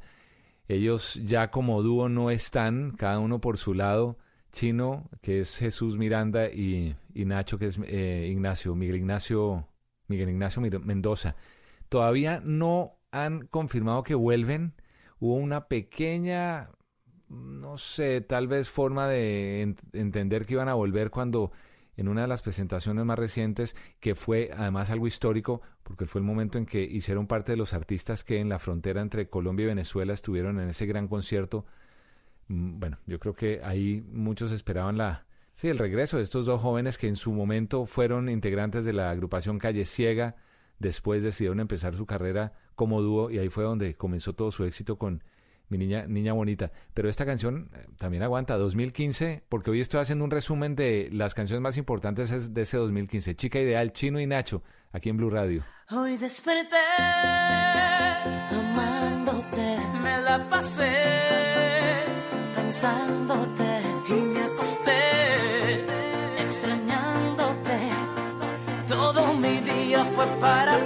Ellos 0.67 1.19
ya 1.23 1.49
como 1.49 1.82
dúo 1.82 2.08
no 2.08 2.30
están, 2.30 2.91
cada 2.91 3.17
uno 3.17 3.41
por 3.41 3.58
su 3.58 3.73
lado. 3.73 4.19
Chino, 4.51 5.10
que 5.23 5.39
es 5.39 5.58
Jesús 5.58 5.97
Miranda, 5.97 6.49
y, 6.49 6.95
y 7.15 7.25
Nacho, 7.25 7.58
que 7.58 7.65
es 7.65 7.80
eh, 7.88 8.27
Ignacio, 8.32 8.75
Miguel 8.75 8.97
Ignacio, 8.97 9.67
Miguel 10.08 10.30
Ignacio 10.30 10.62
Mendoza. 10.62 11.36
Todavía 11.89 12.41
no 12.43 12.99
han 13.10 13.47
confirmado 13.47 14.03
que 14.03 14.13
vuelven. 14.13 14.75
Hubo 15.19 15.34
una 15.34 15.67
pequeña 15.67 16.69
no 17.29 17.77
sé, 17.77 18.21
tal 18.21 18.47
vez 18.47 18.69
forma 18.69 19.07
de 19.07 19.75
entender 19.93 20.45
que 20.45 20.53
iban 20.53 20.69
a 20.69 20.73
volver 20.73 21.09
cuando 21.09 21.51
en 21.97 22.07
una 22.07 22.21
de 22.21 22.27
las 22.27 22.43
presentaciones 22.43 23.03
más 23.05 23.17
recientes, 23.17 23.75
que 23.99 24.13
fue 24.13 24.51
además 24.55 24.91
algo 24.91 25.07
histórico, 25.07 25.61
porque 25.83 26.05
fue 26.05 26.19
el 26.19 26.25
momento 26.25 26.59
en 26.59 26.65
que 26.67 26.83
hicieron 26.83 27.25
parte 27.25 27.51
de 27.51 27.57
los 27.57 27.73
artistas 27.73 28.23
que 28.23 28.39
en 28.39 28.49
la 28.49 28.59
frontera 28.59 29.01
entre 29.01 29.29
Colombia 29.29 29.63
y 29.63 29.67
Venezuela 29.67 30.13
estuvieron 30.13 30.59
en 30.59 30.69
ese 30.69 30.85
gran 30.85 31.07
concierto. 31.07 31.65
Mm, 32.47 32.79
bueno, 32.79 32.99
yo 33.07 33.19
creo 33.19 33.33
que 33.33 33.61
ahí 33.63 34.05
muchos 34.11 34.51
esperaban 34.51 34.97
la, 34.97 35.25
sí, 35.55 35.69
el 35.69 35.79
regreso 35.79 36.17
de 36.17 36.23
estos 36.23 36.45
dos 36.45 36.61
jóvenes 36.61 36.99
que 36.99 37.07
en 37.07 37.15
su 37.15 37.33
momento 37.33 37.87
fueron 37.87 38.29
integrantes 38.29 38.85
de 38.85 38.93
la 38.93 39.09
agrupación 39.09 39.57
Calle 39.57 39.85
Ciega, 39.85 40.35
después 40.77 41.23
decidieron 41.23 41.59
empezar 41.59 41.95
su 41.95 42.05
carrera 42.05 42.53
como 42.75 43.01
dúo 43.01 43.31
y 43.31 43.39
ahí 43.39 43.49
fue 43.49 43.63
donde 43.63 43.95
comenzó 43.95 44.33
todo 44.33 44.51
su 44.51 44.65
éxito 44.65 44.99
con 44.99 45.23
mi 45.69 45.77
niña, 45.77 46.06
niña 46.08 46.34
bonita. 46.34 46.71
Pero 46.93 47.10
esta 47.10 47.25
canción 47.25 47.69
eh, 47.73 47.86
también 47.97 48.23
aguanta 48.23 48.58
2015, 48.58 49.43
porque 49.49 49.71
hoy 49.71 49.82
estoy 49.82 50.01
haciendo 50.01 50.25
un 50.25 50.32
resumen 50.32 50.75
de 50.75 51.10
las 51.12 51.34
canciones 51.34 51.62
más 51.62 51.77
importantes 51.77 52.53
de 52.53 52.62
ese 52.62 52.77
2015. 52.77 53.36
Chica 53.36 53.60
Ideal, 53.60 53.91
Chino 53.91 54.19
y 54.19 54.27
Nacho, 54.27 54.63
aquí 54.91 55.10
en 55.10 55.17
Blue 55.17 55.30
Radio. 55.30 55.63
Hoy 55.91 56.17
desperté 56.17 56.75
amándote, 58.51 59.77
me 60.01 60.21
la 60.21 60.47
pasé 60.49 61.38
pensándote 62.56 63.82
y 64.10 64.13
me 64.13 64.39
acosté 64.41 65.84
extrañándote. 66.38 67.77
Todo 68.88 69.34
mi 69.34 69.60
día 69.62 70.03
fue 70.06 70.25
para 70.39 70.77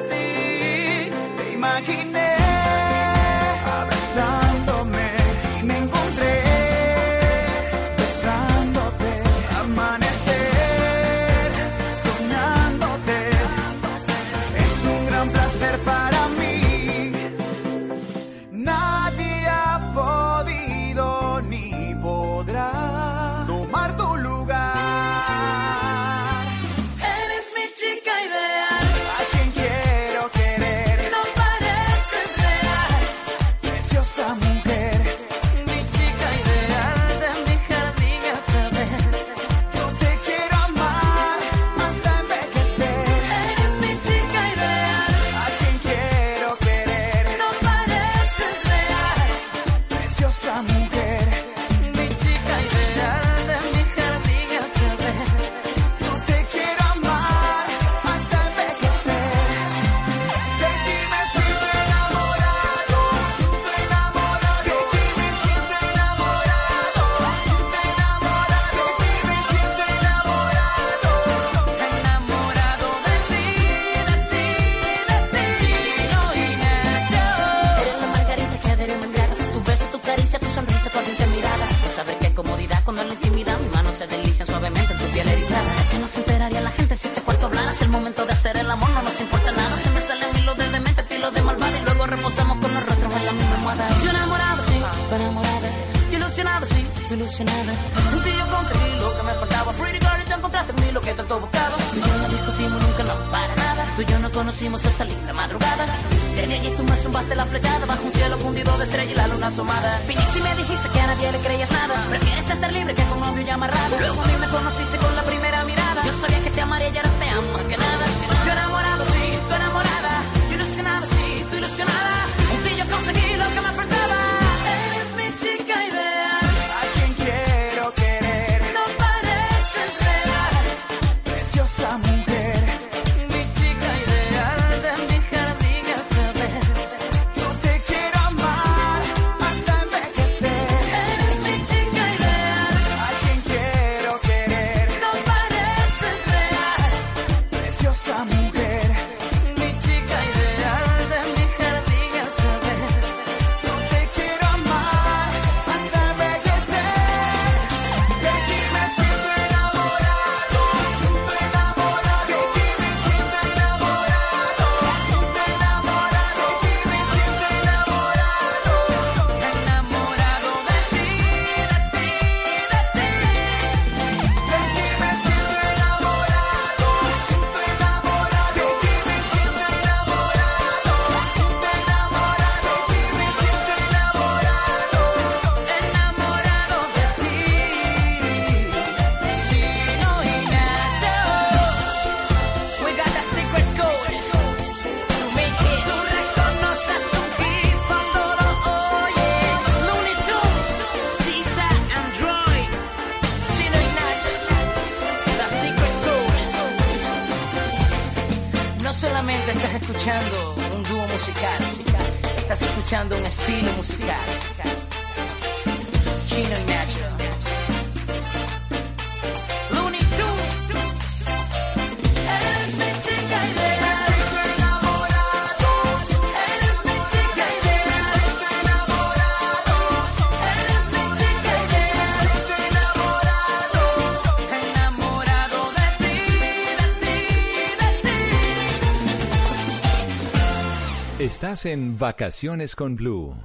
Estás 241.52 241.66
en 241.66 241.98
Vacaciones 241.98 242.78
con 242.78 242.96
Blue. 242.96 243.36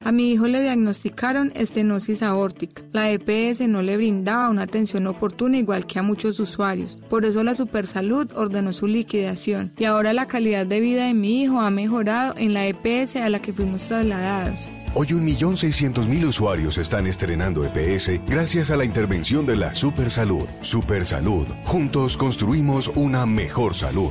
A 0.00 0.12
mi 0.12 0.32
hijo 0.32 0.46
le 0.48 0.60
diagnosticaron 0.60 1.50
estenosis 1.54 2.22
aórtica. 2.22 2.82
La 2.92 3.10
EPS 3.10 3.66
no 3.68 3.80
le 3.80 3.96
brindaba 3.96 4.50
una 4.50 4.64
atención 4.64 5.06
oportuna 5.06 5.56
igual 5.56 5.86
que 5.86 5.98
a 5.98 6.02
muchos 6.02 6.38
usuarios. 6.40 6.98
Por 7.08 7.24
eso 7.24 7.42
la 7.42 7.54
Supersalud 7.54 8.30
ordenó 8.34 8.74
su 8.74 8.86
liquidación 8.86 9.72
y 9.78 9.84
ahora 9.84 10.12
la 10.12 10.26
calidad 10.26 10.66
de 10.66 10.80
vida 10.80 11.06
de 11.06 11.14
mi 11.14 11.42
hijo 11.42 11.58
ha 11.62 11.70
mejorado 11.70 12.34
en 12.36 12.52
la 12.52 12.66
EPS 12.66 13.16
a 13.16 13.30
la 13.30 13.40
que 13.40 13.54
fuimos 13.54 13.88
trasladados. 13.88 14.68
Hoy 14.94 15.06
1.600.000 15.06 16.26
usuarios 16.26 16.76
están 16.76 17.06
estrenando 17.06 17.64
EPS 17.64 18.20
gracias 18.26 18.70
a 18.70 18.76
la 18.76 18.84
intervención 18.84 19.46
de 19.46 19.56
la 19.56 19.74
Supersalud. 19.74 20.46
Supersalud. 20.60 21.46
Juntos 21.64 22.18
construimos 22.18 22.88
una 22.88 23.24
mejor 23.24 23.74
salud. 23.74 24.10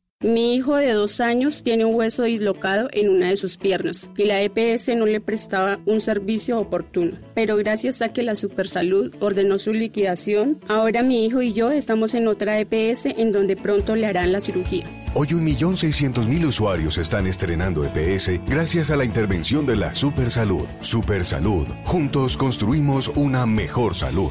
Mi 0.23 0.53
hijo 0.53 0.75
de 0.75 0.91
dos 0.91 1.19
años 1.19 1.63
tiene 1.63 1.83
un 1.83 1.95
hueso 1.95 2.23
dislocado 2.23 2.89
en 2.91 3.09
una 3.09 3.29
de 3.29 3.35
sus 3.35 3.57
piernas 3.57 4.11
y 4.15 4.25
la 4.25 4.39
EPS 4.39 4.89
no 4.95 5.07
le 5.07 5.19
prestaba 5.19 5.79
un 5.87 5.99
servicio 5.99 6.59
oportuno. 6.59 7.13
Pero 7.33 7.57
gracias 7.57 8.03
a 8.03 8.13
que 8.13 8.21
la 8.21 8.35
Supersalud 8.35 9.15
ordenó 9.19 9.57
su 9.57 9.73
liquidación, 9.73 10.59
ahora 10.67 11.01
mi 11.01 11.25
hijo 11.25 11.41
y 11.41 11.53
yo 11.53 11.71
estamos 11.71 12.13
en 12.13 12.27
otra 12.27 12.59
EPS 12.59 13.05
en 13.05 13.31
donde 13.31 13.57
pronto 13.57 13.95
le 13.95 14.05
harán 14.05 14.31
la 14.31 14.41
cirugía. 14.41 14.85
Hoy 15.15 15.29
1.600.000 15.29 16.45
usuarios 16.45 16.99
están 16.99 17.25
estrenando 17.25 17.83
EPS 17.83 18.45
gracias 18.45 18.91
a 18.91 18.97
la 18.97 19.05
intervención 19.05 19.65
de 19.65 19.75
la 19.75 19.95
Supersalud. 19.95 20.65
Supersalud. 20.81 21.65
Juntos 21.85 22.37
construimos 22.37 23.07
una 23.15 23.47
mejor 23.47 23.95
salud. 23.95 24.29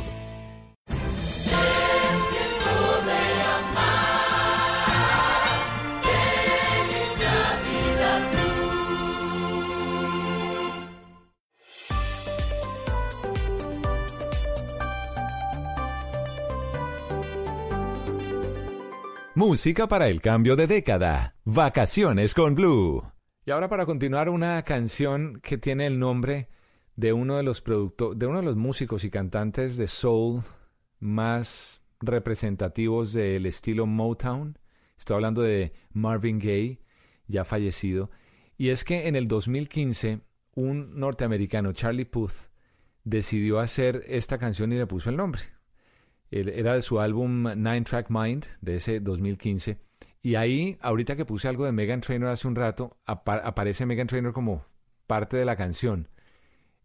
Música 19.36 19.86
para 19.86 20.08
el 20.08 20.20
cambio 20.20 20.56
de 20.56 20.66
década. 20.66 21.36
Vacaciones 21.44 22.34
con 22.34 22.56
Blue. 22.56 23.04
Y 23.46 23.52
ahora 23.52 23.68
para 23.68 23.86
continuar 23.86 24.28
una 24.28 24.60
canción 24.64 25.40
que 25.40 25.56
tiene 25.56 25.86
el 25.86 26.00
nombre 26.00 26.48
de 26.96 27.12
uno 27.12 27.36
de 27.36 27.44
los 27.44 27.62
de 27.62 28.26
uno 28.26 28.38
de 28.40 28.44
los 28.44 28.56
músicos 28.56 29.04
y 29.04 29.10
cantantes 29.10 29.76
de 29.76 29.86
soul 29.86 30.42
más 30.98 31.80
representativos 32.00 33.12
del 33.12 33.46
estilo 33.46 33.86
Motown. 33.86 34.58
Estoy 34.98 35.14
hablando 35.14 35.42
de 35.42 35.74
Marvin 35.92 36.40
Gaye, 36.40 36.80
ya 37.28 37.44
fallecido. 37.44 38.10
Y 38.58 38.70
es 38.70 38.82
que 38.82 39.06
en 39.06 39.14
el 39.14 39.28
2015 39.28 40.22
un 40.56 40.98
norteamericano, 40.98 41.72
Charlie 41.72 42.04
Puth, 42.04 42.50
decidió 43.04 43.60
hacer 43.60 44.02
esta 44.08 44.38
canción 44.38 44.72
y 44.72 44.76
le 44.76 44.88
puso 44.88 45.08
el 45.08 45.16
nombre. 45.16 45.42
Era 46.30 46.74
de 46.74 46.82
su 46.82 47.00
álbum 47.00 47.42
Nine 47.44 47.82
Track 47.82 48.06
Mind, 48.10 48.46
de 48.60 48.76
ese 48.76 49.00
2015. 49.00 49.78
Y 50.22 50.34
ahí, 50.34 50.78
ahorita 50.80 51.16
que 51.16 51.24
puse 51.24 51.48
algo 51.48 51.64
de 51.64 51.72
Megan 51.72 52.00
Trainor 52.02 52.28
hace 52.28 52.46
un 52.46 52.54
rato, 52.54 52.98
apa- 53.06 53.36
aparece 53.44 53.86
Megan 53.86 54.06
Trainor 54.06 54.32
como 54.32 54.64
parte 55.06 55.36
de 55.36 55.44
la 55.44 55.56
canción. 55.56 56.08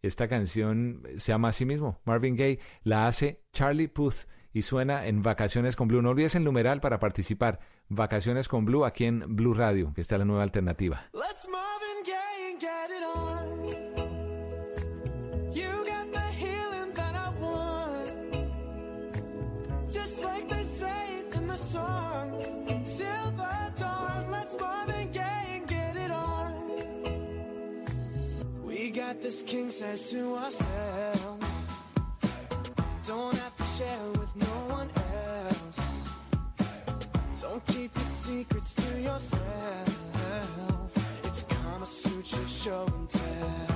Esta 0.02 0.28
canción 0.28 1.04
se 1.18 1.32
llama 1.32 1.50
a 1.50 1.54
sí 1.54 1.66
mismo, 1.66 2.00
Marvin 2.06 2.36
Gaye, 2.36 2.60
la 2.84 3.08
hace 3.08 3.41
Charlie 3.52 3.88
Puth 3.88 4.28
y 4.54 4.62
suena 4.62 5.06
en 5.08 5.22
Vacaciones 5.22 5.76
con 5.76 5.88
Blue. 5.88 6.02
No 6.02 6.12
olvides 6.12 6.36
el 6.36 6.43
numeral 6.43 6.80
para 6.80 7.00
participar. 7.00 7.60
Vacaciones 7.89 8.48
con 8.48 8.66
Blue 8.66 8.86
aquí 8.86 9.06
en 9.06 9.36
Blue 9.36 9.54
Radio, 9.54 9.91
que 9.93 10.02
está 10.02 10.18
la 10.18 10.26
nueva 10.26 10.43
alternativa. 10.43 11.04
Size 29.76 30.09
to 30.09 30.36
ourselves. 30.36 31.45
Don't 33.05 33.38
have 33.38 33.55
to 33.57 33.63
share 33.78 34.07
with 34.11 34.34
no 34.38 34.55
one 34.73 34.89
else. 35.28 35.80
Don't 37.41 37.65
keep 37.67 37.93
your 37.93 38.05
secrets 38.05 38.73
to 38.76 39.01
yourself. 39.01 40.91
It's 41.26 41.43
Kama 41.43 41.86
Sutra 41.86 42.47
show 42.47 42.86
and 42.88 43.09
tell. 43.09 43.74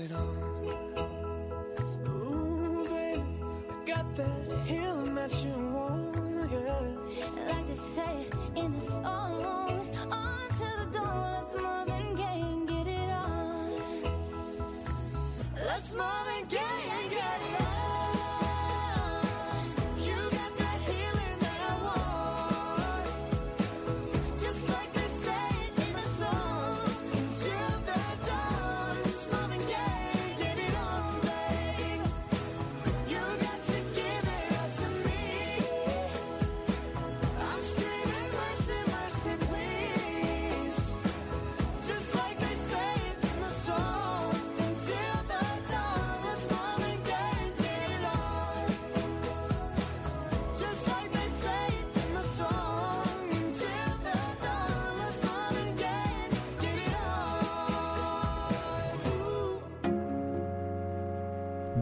it 0.00 0.12
on. 0.12 0.55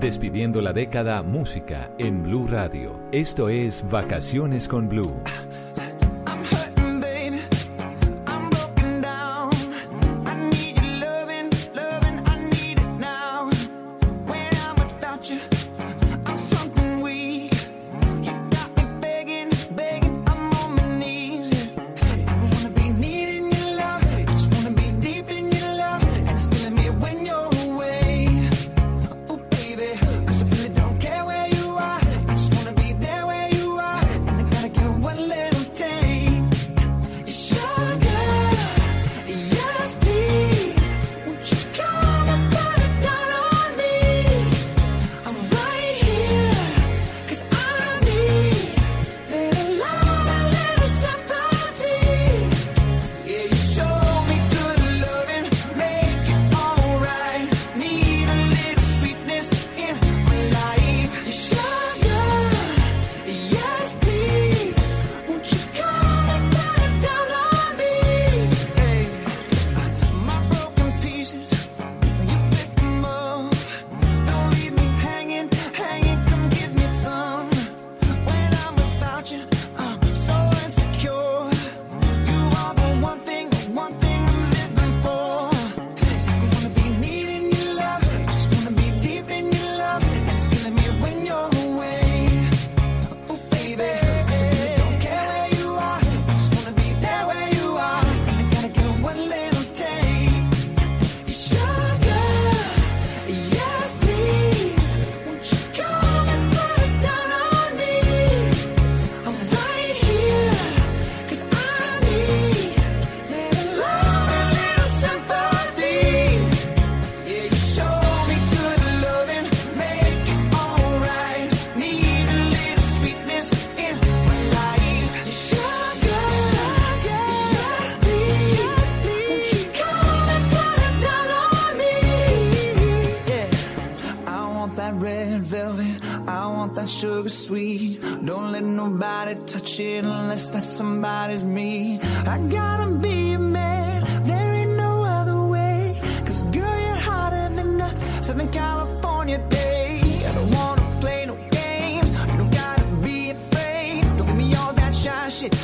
Despidiendo 0.05 0.61
la 0.61 0.75
década, 0.75 1.23
música 1.23 1.89
en 1.97 2.25
Blue 2.25 2.47
Radio. 2.47 3.01
Esto 3.11 3.49
es 3.49 3.83
Vacaciones 3.89 4.69
con 4.69 4.87
Blue. 4.87 5.23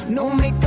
No 0.08 0.28
make 0.34 0.59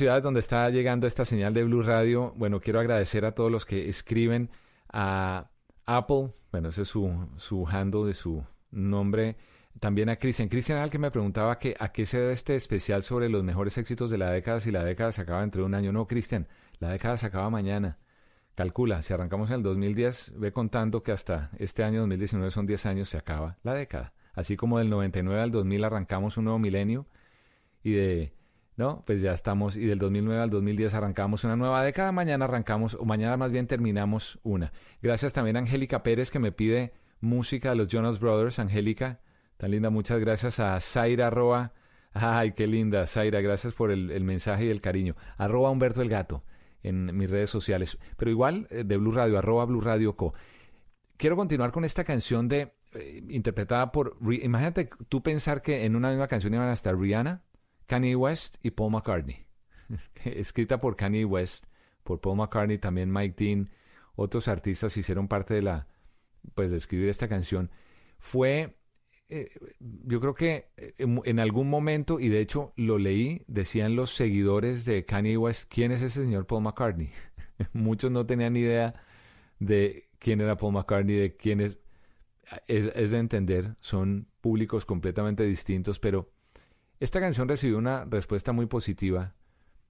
ciudades 0.00 0.22
donde 0.22 0.40
está 0.40 0.70
llegando 0.70 1.06
esta 1.06 1.26
señal 1.26 1.52
de 1.52 1.62
Blue 1.62 1.82
Radio, 1.82 2.32
bueno, 2.34 2.58
quiero 2.58 2.80
agradecer 2.80 3.26
a 3.26 3.32
todos 3.32 3.52
los 3.52 3.66
que 3.66 3.86
escriben 3.86 4.48
a 4.90 5.50
Apple, 5.84 6.32
bueno, 6.50 6.70
ese 6.70 6.82
es 6.82 6.88
su, 6.88 7.28
su 7.36 7.68
handle 7.68 8.06
de 8.06 8.14
su 8.14 8.42
nombre. 8.70 9.36
También 9.78 10.08
a 10.08 10.16
Cristian. 10.16 10.48
Cristian 10.48 10.78
era 10.78 10.88
que 10.88 10.98
me 10.98 11.10
preguntaba 11.10 11.58
que, 11.58 11.76
a 11.78 11.92
qué 11.92 12.06
se 12.06 12.18
debe 12.18 12.32
este 12.32 12.56
especial 12.56 13.02
sobre 13.02 13.28
los 13.28 13.44
mejores 13.44 13.76
éxitos 13.76 14.10
de 14.10 14.16
la 14.16 14.30
década 14.30 14.60
si 14.60 14.70
la 14.70 14.82
década 14.82 15.12
se 15.12 15.20
acaba 15.20 15.42
entre 15.42 15.62
un 15.62 15.74
año. 15.74 15.92
No, 15.92 16.06
Cristian, 16.06 16.48
la 16.78 16.88
década 16.88 17.18
se 17.18 17.26
acaba 17.26 17.50
mañana. 17.50 17.98
Calcula, 18.54 19.02
si 19.02 19.12
arrancamos 19.12 19.50
en 19.50 19.56
el 19.56 19.62
2010, 19.62 20.32
ve 20.38 20.50
contando 20.50 21.02
que 21.02 21.12
hasta 21.12 21.50
este 21.58 21.84
año 21.84 22.00
2019 22.00 22.50
son 22.50 22.64
10 22.64 22.86
años, 22.86 23.10
se 23.10 23.18
acaba 23.18 23.58
la 23.62 23.74
década. 23.74 24.14
Así 24.32 24.56
como 24.56 24.78
del 24.78 24.88
99 24.88 25.42
al 25.42 25.50
2000 25.50 25.84
arrancamos 25.84 26.38
un 26.38 26.44
nuevo 26.44 26.58
milenio 26.58 27.06
y 27.82 27.92
de 27.92 28.39
¿no? 28.80 29.04
Pues 29.04 29.20
ya 29.20 29.32
estamos, 29.32 29.76
y 29.76 29.84
del 29.84 29.98
2009 29.98 30.42
al 30.42 30.48
2010 30.48 30.94
arrancamos 30.94 31.44
una 31.44 31.54
nueva 31.54 31.84
década, 31.84 32.12
mañana 32.12 32.46
arrancamos, 32.46 32.94
o 32.94 33.04
mañana 33.04 33.36
más 33.36 33.52
bien 33.52 33.66
terminamos 33.66 34.40
una. 34.42 34.72
Gracias 35.02 35.34
también 35.34 35.56
a 35.56 35.60
Angélica 35.60 36.02
Pérez 36.02 36.30
que 36.30 36.38
me 36.38 36.50
pide 36.50 36.94
música 37.20 37.68
de 37.68 37.76
los 37.76 37.88
Jonas 37.88 38.18
Brothers. 38.18 38.58
Angélica, 38.58 39.20
tan 39.58 39.72
linda, 39.72 39.90
muchas 39.90 40.18
gracias 40.18 40.60
a 40.60 40.80
Zaira 40.80 41.28
Roa. 41.28 41.74
Ay, 42.14 42.52
qué 42.52 42.66
linda, 42.66 43.06
Zaira, 43.06 43.42
gracias 43.42 43.74
por 43.74 43.90
el, 43.90 44.24
mensaje 44.24 44.64
y 44.64 44.70
el 44.70 44.80
cariño. 44.80 45.14
Arroba 45.36 45.70
Humberto 45.70 46.00
el 46.00 46.08
Gato 46.08 46.42
en 46.82 47.14
mis 47.14 47.28
redes 47.28 47.50
sociales, 47.50 47.98
pero 48.16 48.30
igual 48.30 48.66
eh, 48.70 48.84
de 48.84 48.96
Blue 48.96 49.12
Radio, 49.12 49.36
arroba 49.36 49.66
Blue 49.66 49.82
Radio 49.82 50.16
Co. 50.16 50.32
Quiero 51.18 51.36
continuar 51.36 51.70
con 51.70 51.84
esta 51.84 52.02
canción 52.02 52.48
de 52.48 52.72
eh, 52.94 53.22
interpretada 53.28 53.92
por, 53.92 54.16
imagínate 54.22 54.88
tú 55.10 55.22
pensar 55.22 55.60
que 55.60 55.84
en 55.84 55.96
una 55.96 56.08
misma 56.08 56.28
canción 56.28 56.54
iban 56.54 56.70
a 56.70 56.72
estar 56.72 56.98
Rihanna, 56.98 57.42
Kanye 57.90 58.14
West 58.14 58.54
y 58.62 58.70
Paul 58.70 58.92
McCartney, 58.92 59.46
escrita 60.24 60.80
por 60.80 60.94
Kanye 60.94 61.24
West, 61.24 61.64
por 62.04 62.20
Paul 62.20 62.36
McCartney, 62.36 62.78
también 62.78 63.12
Mike 63.12 63.34
Dean, 63.36 63.68
otros 64.14 64.46
artistas 64.46 64.96
hicieron 64.96 65.26
parte 65.26 65.54
de 65.54 65.62
la, 65.62 65.88
pues 66.54 66.70
de 66.70 66.76
escribir 66.76 67.08
esta 67.08 67.26
canción. 67.26 67.68
Fue 68.20 68.76
eh, 69.28 69.48
yo 70.04 70.20
creo 70.20 70.34
que 70.34 70.68
eh, 70.76 70.94
en, 70.98 71.40
algún 71.40 71.68
momento, 71.68 72.20
y 72.20 72.28
de 72.28 72.38
hecho 72.38 72.72
lo 72.76 72.96
leí, 72.96 73.42
decían 73.48 73.96
los 73.96 74.14
seguidores 74.14 74.84
de 74.84 75.04
Kanye 75.04 75.36
West, 75.36 75.68
¿quién 75.68 75.90
es 75.90 76.00
ese 76.02 76.22
señor 76.22 76.46
Paul 76.46 76.62
McCartney? 76.62 77.10
Muchos 77.72 78.12
no 78.12 78.24
tenían 78.24 78.56
idea 78.56 79.02
de 79.58 80.08
quién 80.20 80.40
era 80.40 80.56
Paul 80.56 80.74
McCartney, 80.74 81.16
de 81.16 81.36
quién 81.36 81.60
es, 81.60 81.80
es, 82.68 83.10
de 83.10 83.18
entender, 83.18 83.74
son 83.80 84.28
públicos 84.40 84.86
completamente 84.86 85.44
distintos, 85.44 85.98
pero 85.98 86.32
esta 87.00 87.18
canción 87.18 87.48
recibió 87.48 87.78
una 87.78 88.04
respuesta 88.04 88.52
muy 88.52 88.66
positiva. 88.66 89.34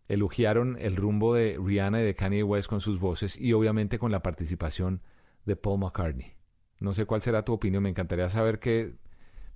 Elogiaron 0.09 0.77
el 0.81 0.97
rumbo 0.97 1.35
de 1.35 1.59
Rihanna 1.63 2.01
y 2.01 2.05
de 2.05 2.15
Kanye 2.15 2.43
West 2.43 2.69
con 2.69 2.81
sus 2.81 2.99
voces 2.99 3.37
y 3.37 3.53
obviamente 3.53 3.99
con 3.99 4.13
la 4.13 4.23
participación 4.23 5.03
de 5.45 5.57
Paul 5.57 5.81
McCartney. 5.81 6.35
No 6.79 6.95
sé 6.95 7.07
cuál 7.07 7.21
será 7.21 7.45
tu 7.45 7.53
opinión, 7.53 7.83
me 7.83 7.91
encantaría 7.91 8.29
saber 8.29 8.59
qué 8.61 8.95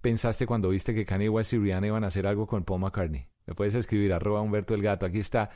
pensaste 0.01 0.47
cuando 0.47 0.69
viste 0.69 0.95
que 0.95 1.07
Kanye 1.07 1.29
West 1.29 1.53
y 1.53 1.59
Rihanna 1.59 1.87
iban 1.87 2.05
a 2.05 2.09
hacer 2.09 2.27
algo 2.27 2.47
con 2.47 2.65
Paul 2.65 2.81
McCartney? 2.81 3.27
Me 3.47 3.55
puedes 3.55 3.75
escribir 3.75 4.13
arroba 4.13 4.41
Humberto 4.41 4.75
el 4.75 4.83
Gato. 4.83 5.07
Aquí 5.07 5.21
está 5.21 5.51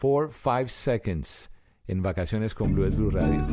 4 0.00 0.30
5 0.32 0.68
Seconds 0.68 1.50
en 1.86 2.02
Vacaciones 2.02 2.54
con 2.54 2.74
Blue 2.74 2.88
Blue 2.90 3.10
Radio. 3.10 3.44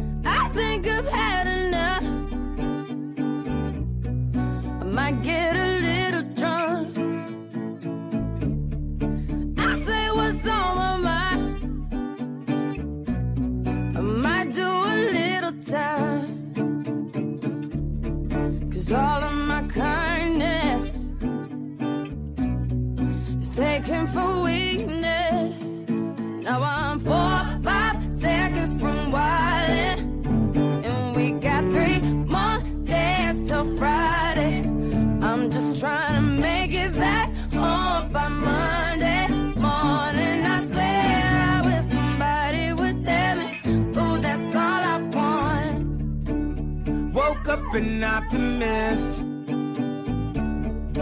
An 47.75 48.03
optimist. 48.03 49.23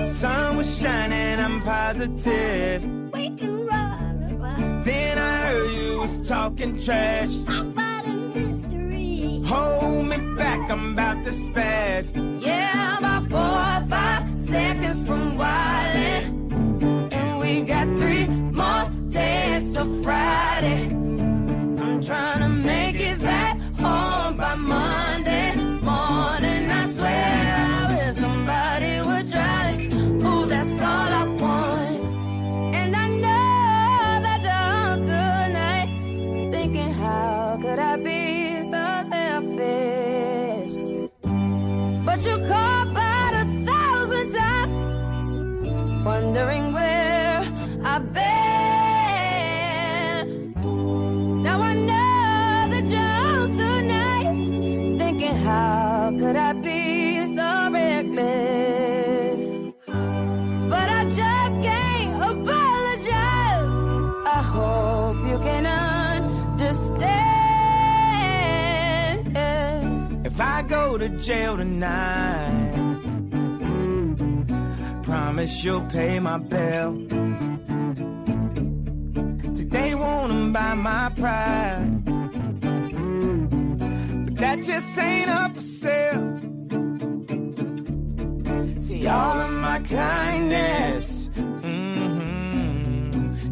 Sun 0.07 0.57
was 0.57 0.79
shining, 0.79 1.39
I'm 1.39 1.61
positive. 1.61 2.81
Then 4.85 5.17
I 5.17 5.37
heard 5.47 5.71
you 5.71 5.99
was 5.99 6.27
talking 6.27 6.79
trash. 6.79 7.35
Hold 9.47 10.05
me 10.07 10.17
back, 10.35 10.69
I'm 10.69 10.93
about 10.93 11.23
to 11.23 11.31
spaz. 11.31 12.11
Yeah, 12.41 12.71
I'm 12.75 13.03
about 13.03 13.29
four 13.29 13.39
or 13.39 13.81
five 13.89 14.23
seconds 14.45 15.07
from 15.07 15.37
wildin'. 15.37 17.13
And 17.13 17.39
we 17.39 17.61
got 17.61 17.87
three 17.97 18.27
more 18.27 18.89
days 19.09 19.71
till 19.71 20.03
Friday. 20.03 20.87
I'm 20.87 22.01
trying 22.03 22.36
jail 71.27 71.57
tonight, 71.57 72.73
promise 75.03 75.61
you'll 75.61 75.81
pay 75.87 76.19
my 76.21 76.37
bill. 76.37 76.95
See, 79.53 79.65
they 79.65 79.93
wanna 79.93 80.53
buy 80.53 80.73
my 80.73 81.09
pride, 81.17 82.05
but 84.25 84.35
that 84.37 84.61
just 84.63 84.97
ain't 84.97 85.29
up 85.29 85.53
for 85.53 85.59
sale. 85.59 86.39
See, 88.79 89.05
all 89.07 89.37
of 89.41 89.51
my 89.51 89.79
kindness 89.79 91.29
mhm, 91.35 92.33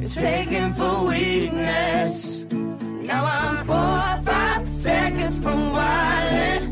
is 0.02 0.16
taken 0.16 0.74
for 0.76 1.08
weakness. 1.08 2.46
Now 3.10 3.26
I'm 3.26 3.66
four 3.66 3.76
or 3.76 4.22
five 4.24 4.66
seconds 4.66 5.38
from 5.40 5.74
wildin'. 5.74 6.65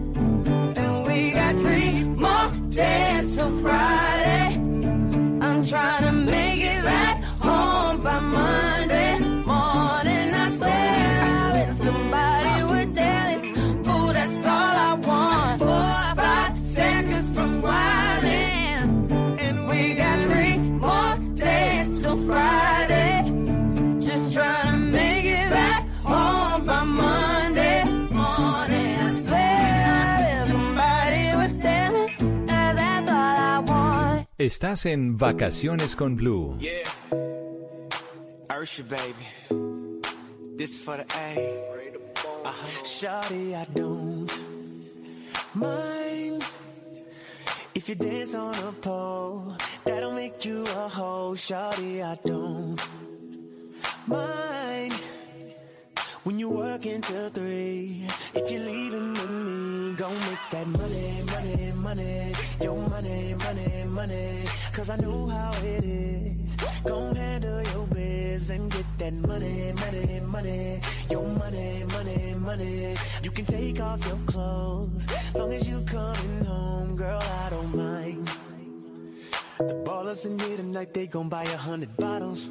Estás 34.44 34.86
en 34.86 35.18
Vacaciones 35.18 35.96
con 35.96 36.18
Blue. 36.18 36.58
Yeah. 36.60 36.84
Ursha, 38.50 38.84
baby. 38.84 40.58
This 40.58 40.72
is 40.72 40.82
for 40.82 40.98
the 40.98 41.06
A. 41.16 41.64
Uh-huh. 42.44 42.84
Shawty, 42.84 43.56
I 43.56 43.66
don't 43.74 44.30
Mine. 45.56 46.42
If 47.74 47.88
you 47.88 47.96
dance 47.96 48.36
on 48.36 48.54
a 48.56 48.74
pole, 48.82 49.56
that'll 49.86 50.12
make 50.12 50.44
you 50.44 50.64
a 50.64 50.90
hoe, 50.90 51.36
shawty. 51.36 52.04
I 52.04 52.18
don't 52.26 52.78
mind 54.06 54.94
when 56.26 56.38
you 56.38 56.50
work 56.50 56.86
until 56.86 57.30
three. 57.30 58.06
If 58.36 58.52
you're 58.52 58.66
leaving 58.66 59.14
with 59.14 59.32
me, 59.32 59.96
go 59.96 60.10
make 60.10 60.46
that 60.52 60.68
money, 60.68 61.24
money, 61.32 61.72
money. 61.72 62.33
Your 62.64 62.78
money, 62.78 63.36
money, 63.36 63.84
money. 63.88 64.44
Cause 64.72 64.90
I 64.90 64.96
know 64.96 65.28
how 65.28 65.52
it 65.64 65.84
is. 65.84 66.56
Go 66.86 67.14
handle 67.14 67.62
your 67.62 67.88
biz 67.88 68.50
and 68.52 68.72
get 68.72 68.86
that 69.00 69.14
money, 69.14 69.74
money, 69.76 70.20
money. 70.22 70.82
Your 71.10 71.28
money, 71.28 71.84
money, 71.92 72.36
money. 72.36 72.96
You 73.22 73.32
can 73.32 73.46
take 73.46 73.82
off 73.82 74.08
your 74.08 74.20
clothes. 74.26 75.08
Long 75.36 75.52
as 75.52 75.68
you 75.68 75.82
coming 75.82 76.46
home, 76.46 76.96
girl, 76.96 77.22
I 77.22 77.50
don't 77.50 77.76
mind. 77.76 78.28
The 79.58 79.76
ballers 79.86 80.26
in 80.26 80.40
here 80.40 80.58
tonight, 80.58 80.94
they 80.94 81.08
gon' 81.08 81.28
buy 81.28 81.44
a 81.44 81.58
hundred 81.58 81.96
bottles. 81.98 82.50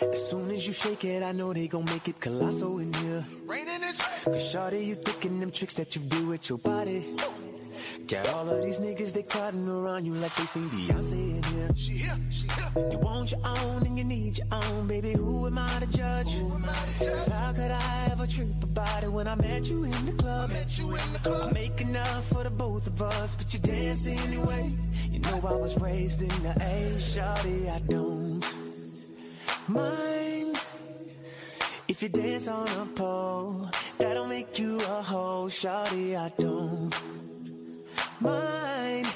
As 0.00 0.30
soon 0.30 0.50
as 0.50 0.66
you 0.66 0.72
shake 0.72 1.04
it, 1.04 1.22
I 1.22 1.32
know 1.32 1.52
they 1.52 1.68
gon' 1.68 1.84
make 1.84 2.08
it 2.08 2.18
colossal 2.18 2.78
in 2.78 2.94
here. 2.94 3.26
Cause 4.24 4.54
shawty, 4.54 4.86
you 4.86 4.94
thinking 4.94 5.38
them 5.40 5.50
tricks 5.50 5.74
that 5.74 5.94
you 5.94 6.00
do 6.02 6.28
with 6.28 6.48
your 6.48 6.58
body. 6.58 7.04
Got 8.06 8.28
all 8.30 8.48
of 8.48 8.62
these 8.62 8.80
niggas, 8.80 9.12
they 9.12 9.22
crowding 9.22 9.68
around 9.68 10.04
you 10.04 10.14
like 10.14 10.34
they 10.34 10.44
seen 10.44 10.68
Beyonce 10.70 11.12
in 11.12 11.42
here. 11.42 11.70
She 11.76 11.92
here, 11.92 12.18
she 12.30 12.46
here. 12.48 12.90
You 12.90 12.98
want 12.98 13.30
your 13.32 13.40
own 13.44 13.86
and 13.86 13.96
you 13.96 14.04
need 14.04 14.38
your 14.38 14.46
own, 14.52 14.86
baby. 14.86 15.12
Who 15.12 15.46
am 15.46 15.58
I 15.58 15.68
to 15.80 15.86
judge? 15.86 16.40
Cause 16.98 17.28
how 17.28 17.52
could 17.52 17.70
I 17.70 18.08
ever 18.10 18.26
trip 18.26 18.62
about 18.62 19.02
it 19.04 19.12
when 19.12 19.28
I 19.28 19.34
met 19.34 19.68
you 19.70 19.84
in 19.84 20.06
the 20.06 20.12
club? 20.12 20.50
I 21.24 21.52
make 21.52 21.80
enough 21.80 22.26
for 22.26 22.44
the 22.44 22.50
both 22.50 22.86
of 22.86 23.00
us, 23.02 23.36
but 23.36 23.52
you 23.52 23.60
dance 23.60 24.06
anyway. 24.06 24.72
You 25.10 25.20
know 25.20 25.40
I 25.46 25.54
was 25.54 25.80
raised 25.80 26.22
in 26.22 26.42
the 26.42 26.54
A, 26.60 26.94
shawty, 26.96 27.70
I 27.70 27.78
don't 27.80 28.44
mind 29.68 30.58
if 31.88 32.02
you 32.02 32.08
dance 32.08 32.48
on 32.48 32.68
a 32.68 32.86
pole. 32.86 33.68
That'll 33.98 34.26
make 34.26 34.58
you 34.58 34.76
a 34.76 35.02
hoe, 35.02 35.46
shawty. 35.48 36.16
I 36.16 36.30
don't 36.38 36.94
mind 38.20 39.06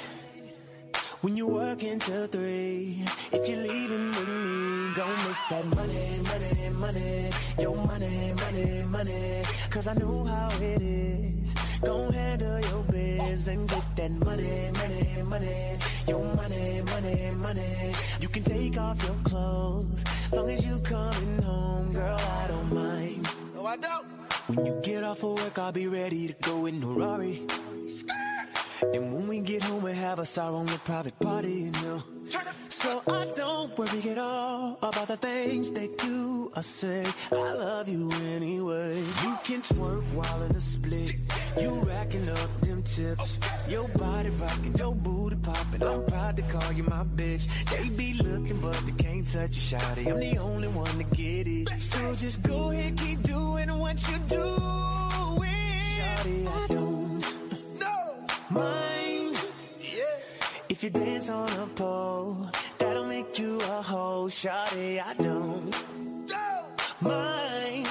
when 1.20 1.36
you 1.36 1.46
work 1.46 1.82
until 1.82 2.26
three. 2.26 3.02
If 3.32 3.48
you're 3.48 3.62
leaving 3.62 4.08
with 4.08 4.28
me, 4.28 4.94
go 4.94 5.06
make 5.06 5.42
that 5.50 5.66
money, 5.76 6.20
money, 6.30 6.70
money. 6.70 7.30
Your 7.58 7.76
money, 7.76 8.34
money, 8.34 8.82
money. 8.82 9.42
Cause 9.70 9.86
I 9.88 9.94
know 9.94 10.24
how 10.24 10.48
it 10.60 10.82
is. 10.82 11.54
Go 11.82 12.10
handle 12.10 12.60
your 12.60 12.82
biz 12.84 13.48
and 13.48 13.68
get 13.68 13.96
that 13.96 14.10
money, 14.10 14.70
money, 14.74 15.22
money. 15.22 15.78
Your 16.08 16.24
money, 16.34 16.82
money, 16.82 17.30
money. 17.36 17.92
You 18.20 18.28
can 18.28 18.42
take 18.42 18.78
off 18.78 19.02
your 19.02 19.16
clothes. 19.24 20.04
Long 20.32 20.50
as 20.50 20.66
you 20.66 20.78
coming 20.80 21.42
home, 21.42 21.92
girl, 21.92 22.18
I 22.20 22.46
don't 22.48 22.72
mind. 22.74 23.28
No, 23.54 23.66
I 23.66 23.76
don't. 23.76 24.06
When 24.46 24.66
you 24.66 24.80
get 24.82 25.04
off 25.04 25.22
of 25.24 25.38
work, 25.42 25.58
I'll 25.58 25.72
be 25.72 25.86
ready 25.86 26.28
to 26.28 26.34
go 26.42 26.66
in 26.66 26.82
a 26.82 26.86
Rari. 26.86 27.46
And 28.92 29.14
when 29.14 29.28
we 29.28 29.40
get 29.40 29.62
home, 29.62 29.82
we 29.82 29.92
have 29.94 30.18
us 30.18 30.36
our 30.38 30.50
own 30.50 30.66
private 30.66 31.18
party, 31.18 31.52
you 31.52 31.70
know. 31.70 32.02
So 32.68 33.02
I 33.06 33.26
don't 33.34 33.76
worry 33.78 34.10
at 34.10 34.18
all 34.18 34.78
about 34.82 35.08
the 35.08 35.16
things 35.16 35.70
they 35.70 35.88
do. 35.98 36.50
I 36.54 36.60
say 36.60 37.06
I 37.32 37.52
love 37.52 37.88
you 37.88 38.10
anyway. 38.34 38.98
You 38.98 39.38
can 39.44 39.62
twerk 39.62 40.02
while 40.12 40.42
in 40.42 40.54
a 40.56 40.60
split. 40.60 41.14
You 41.58 41.80
racking 41.80 42.28
up 42.28 42.60
them 42.60 42.82
tips. 42.82 43.40
Your 43.68 43.88
body 43.88 44.30
rocking, 44.30 44.74
your 44.76 44.94
booty 44.94 45.36
popping. 45.36 45.82
I'm 45.82 46.04
proud 46.06 46.36
to 46.36 46.42
call 46.42 46.72
you 46.72 46.84
my 46.84 47.04
bitch. 47.04 47.46
They 47.70 47.88
be 47.88 48.14
looking, 48.14 48.60
but 48.60 48.76
they 48.86 48.92
can't 48.92 49.26
touch 49.26 49.56
you, 49.56 49.78
shawty. 49.78 50.10
I'm 50.10 50.20
the 50.20 50.38
only 50.38 50.68
one 50.68 50.98
to 50.98 51.04
get 51.04 51.46
it. 51.46 51.80
So 51.80 52.14
just 52.14 52.42
go 52.42 52.70
ahead, 52.70 52.98
keep 52.98 53.22
doing 53.22 53.78
what 53.78 53.96
you 54.10 54.18
do. 54.28 54.44
Shawty, 55.96 56.46
I 56.46 56.66
don't 56.68 56.93
mind 58.54 59.36
if 60.68 60.82
you 60.82 60.90
dance 60.90 61.28
on 61.30 61.50
a 61.50 61.66
pole. 61.74 62.36
That'll 62.78 63.06
make 63.06 63.38
you 63.38 63.58
a 63.58 63.82
hoe, 63.82 64.26
shawty. 64.28 65.02
I 65.02 65.14
don't 65.14 65.74
mind 67.00 67.86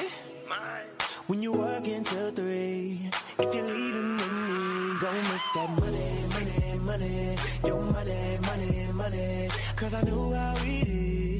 when 1.28 1.42
you 1.42 1.52
work 1.54 1.88
until 1.88 2.32
three. 2.32 3.00
If 3.40 3.56
you're 3.56 3.64
leaving 3.64 4.14
with 4.16 4.32
me, 4.32 5.00
go 5.00 5.12
make 5.32 5.48
that 5.56 5.70
money, 5.82 6.10
money, 6.36 6.80
money. 6.90 7.38
Your 7.66 7.82
money, 7.82 8.40
money, 8.50 8.88
money. 8.94 9.50
Cause 9.76 9.94
I 9.94 10.02
know 10.04 10.32
how 10.34 10.56
it 10.58 10.88
is. 10.88 11.33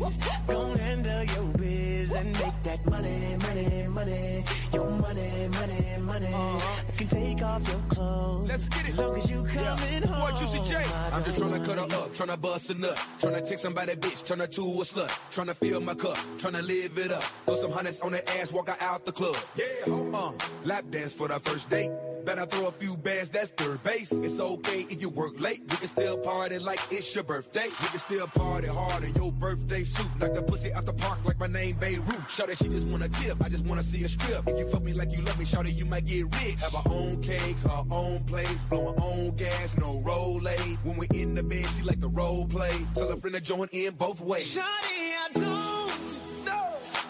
Go 0.48 0.66
handle 0.76 1.24
your 1.24 1.44
biz 1.58 2.14
and 2.14 2.34
make 2.34 2.64
that 2.64 2.86
money, 2.86 3.38
money, 3.40 3.88
money. 3.88 4.44
Your 4.74 4.90
money, 4.90 5.48
money, 5.48 5.98
money. 6.02 6.34
I 6.34 6.92
can 6.98 7.08
take 7.08 7.42
off 7.42 7.66
your 7.68 7.80
clothes. 7.88 8.50
Let's 8.50 8.68
get 8.68 8.90
it. 8.90 8.98
Long 8.98 9.16
as 9.16 9.32
you 9.32 9.44
coming 9.44 10.04
home. 10.04 10.32
Boy, 10.32 10.38
Juicy 10.38 10.60
J. 10.66 10.76
I 10.76 11.10
I'm 11.14 11.24
just 11.24 11.40
don't 11.40 11.52
tryna 11.52 11.66
cut 11.66 11.78
her 11.78 11.98
up, 11.98 12.10
tryna 12.10 12.42
bust 12.42 12.70
a 12.72 12.74
nut, 12.74 12.96
tryna 13.20 13.48
take 13.48 13.60
somebody 13.60 13.94
bitch, 13.94 14.26
turn 14.26 14.40
her 14.40 14.48
to 14.48 14.62
a 14.62 14.84
slut, 14.84 15.10
tryna 15.32 15.56
fill 15.56 15.80
my 15.80 15.94
cup, 15.94 16.18
tryna 16.38 16.66
live 16.68 16.98
it 16.98 17.12
up. 17.12 17.24
Throw 17.46 17.56
some 17.56 17.72
hundreds 17.72 18.02
on 18.02 18.12
her 18.12 18.22
ass, 18.40 18.52
walk 18.52 18.68
her 18.68 18.78
out 18.82 19.06
the 19.06 19.14
club. 19.14 19.38
Yeah, 19.56 19.66
uh, 20.14 20.32
lap 20.66 20.84
dance 20.90 21.14
for 21.14 21.30
the 21.30 21.40
first 21.40 21.70
date. 21.70 21.92
Better 22.26 22.46
throw 22.46 22.68
a 22.68 22.72
few 22.72 22.96
bands, 22.96 23.30
that's 23.30 23.50
third 23.50 23.84
base. 23.84 24.12
It's 24.12 24.40
okay 24.40 24.86
if 24.90 25.02
you 25.02 25.10
work 25.10 25.40
late. 25.42 25.60
We 25.70 25.76
can 25.76 25.88
still 25.88 26.18
party 26.18 26.58
like 26.58 26.80
it's 26.90 27.14
your 27.14 27.26
birthday. 27.26 27.66
We 27.66 27.88
can 27.88 28.00
still 28.00 28.28
party 28.28 28.68
hard 28.68 29.04
in 29.04 29.14
your 29.16 29.34
birthday 29.34 29.84
suit. 29.94 30.10
Knock 30.20 30.34
the 30.34 30.44
pussy 30.44 30.74
out 30.74 30.86
the 30.86 30.94
park 30.94 31.20
like 31.26 31.40
my 31.40 31.48
name 31.48 31.76
Beirut. 31.80 32.30
Shout 32.30 32.48
that 32.48 32.58
she 32.58 32.70
just 32.70 32.88
wanna 32.88 33.10
tip. 33.10 33.38
I 33.44 33.50
just 33.50 33.66
wanna 33.66 33.84
see 33.84 34.04
a 34.04 34.10
strip. 34.10 34.48
If 34.48 34.58
you 34.60 34.68
fuck 34.68 34.84
me 34.84 34.94
like 34.94 35.12
you 35.16 35.22
love 35.22 35.38
me, 35.40 35.46
shout 35.46 35.66
that 35.66 35.72
you 35.72 35.86
might 35.86 36.06
get 36.06 36.24
rich. 36.24 36.60
Have 36.62 36.74
her 36.74 36.90
own 36.90 37.22
cake, 37.22 37.58
her 37.64 37.84
own 37.92 38.24
place, 38.26 38.64
blowing 38.64 38.96
own 39.02 39.36
gas, 39.36 39.78
no 39.78 40.02
roll 40.02 40.48
aid. 40.48 40.78
When 40.84 40.98
we 40.98 41.08
in 41.14 41.36
the 41.36 41.44
bed, 41.44 41.66
she 41.76 41.84
like 41.84 42.00
the 42.00 42.10
role 42.10 42.46
play. 42.48 42.76
Tell 42.96 43.10
a 43.10 43.18
friend 43.18 43.36
to 43.36 43.42
join 43.42 43.68
in 43.72 43.94
both 43.96 44.20
ways. 44.22 44.56
Shawty, 44.56 45.14
I 45.24 45.30
don't 45.34 45.92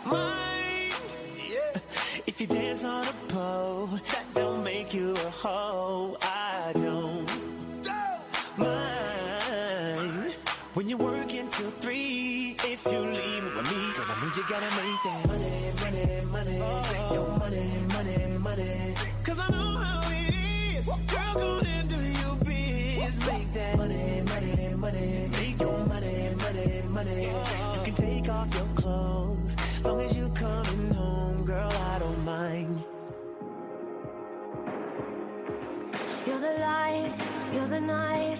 mind 0.05 0.93
if 2.27 2.41
you 2.41 2.47
dance 2.47 2.83
on 2.83 3.07
a 3.07 3.13
pole. 3.29 3.87
That 4.11 4.25
don't 4.33 4.63
make 4.63 4.93
you 4.93 5.13
a 5.13 5.29
hoe. 5.29 6.17
I 6.21 6.71
don't 6.73 7.29
mind 8.57 10.33
when 10.73 10.89
you 10.89 10.97
work 10.97 11.31
until 11.33 11.71
three. 11.81 11.82
If 12.85 12.91
you 12.91 12.99
leave 12.99 13.55
with 13.55 13.71
me, 13.71 13.93
cause 13.93 14.09
I 14.09 14.19
know 14.19 14.31
you 14.35 14.43
gotta 14.49 14.69
make 14.75 15.03
that 15.05 15.27
money, 15.27 15.71
money, 15.83 16.21
money. 16.35 16.57
Your 17.13 17.29
money, 17.37 17.65
money, 17.93 18.37
money. 18.39 18.93
Cause 19.23 19.39
I 19.39 19.49
know 19.51 19.77
how 19.77 20.01
it 20.11 20.35
is. 20.75 20.87
Girl, 20.87 21.33
go 21.35 21.61
and 21.65 21.89
do 21.89 21.95
your 21.95 22.35
biz. 22.43 23.25
Make 23.25 23.53
that 23.53 23.77
money, 23.77 24.23
money, 24.27 24.73
money. 24.75 25.29
Make 25.31 25.61
your 25.61 25.77
money, 25.85 26.35
money, 26.41 26.81
money. 26.89 27.23
You 27.23 27.81
can 27.85 27.93
take 27.95 28.27
off 28.29 28.53
your 28.53 28.67
clothes. 28.75 29.55
Long 29.85 30.01
as 30.01 30.17
you 30.17 30.27
coming 30.35 30.93
home, 30.93 31.45
girl, 31.45 31.71
I 31.71 31.99
don't 31.99 32.25
mind. 32.25 32.83
You're 36.25 36.39
the 36.39 36.53
light, 36.59 37.13
you're 37.53 37.67
the 37.67 37.79
night, 37.79 38.39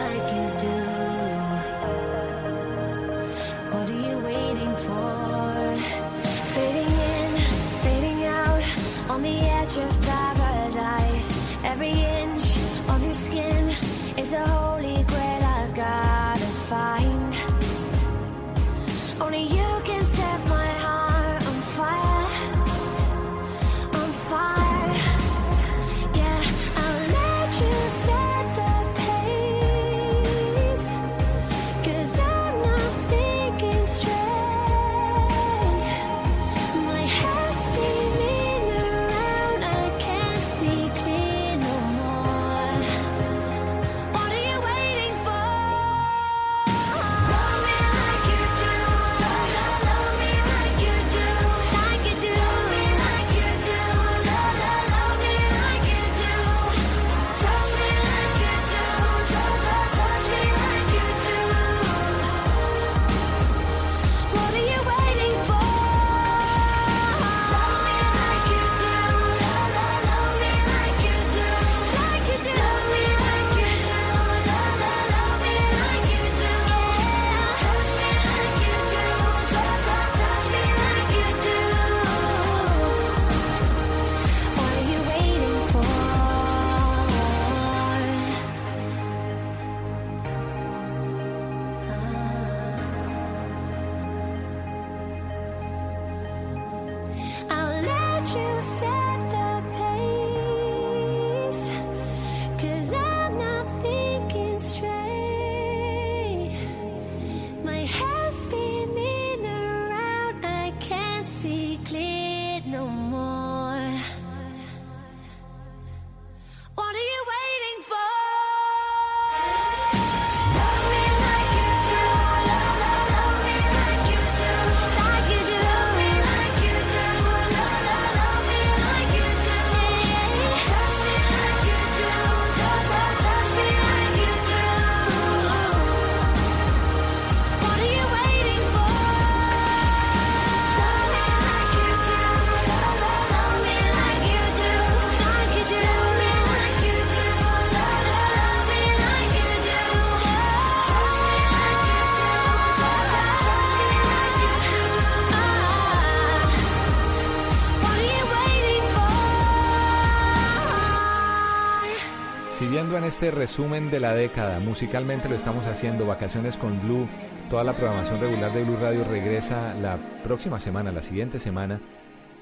Siguiendo 162.91 163.07
en 163.07 163.13
este 163.13 163.31
resumen 163.31 163.89
de 163.89 164.01
la 164.01 164.13
década, 164.13 164.59
musicalmente 164.59 165.29
lo 165.29 165.35
estamos 165.35 165.65
haciendo, 165.65 166.05
Vacaciones 166.05 166.57
con 166.57 166.77
Blue, 166.81 167.07
toda 167.49 167.63
la 167.63 167.71
programación 167.71 168.19
regular 168.19 168.51
de 168.51 168.65
Blue 168.65 168.75
Radio 168.75 169.05
regresa 169.05 169.73
la 169.75 169.97
próxima 170.25 170.59
semana, 170.59 170.91
la 170.91 171.01
siguiente 171.01 171.39
semana, 171.39 171.79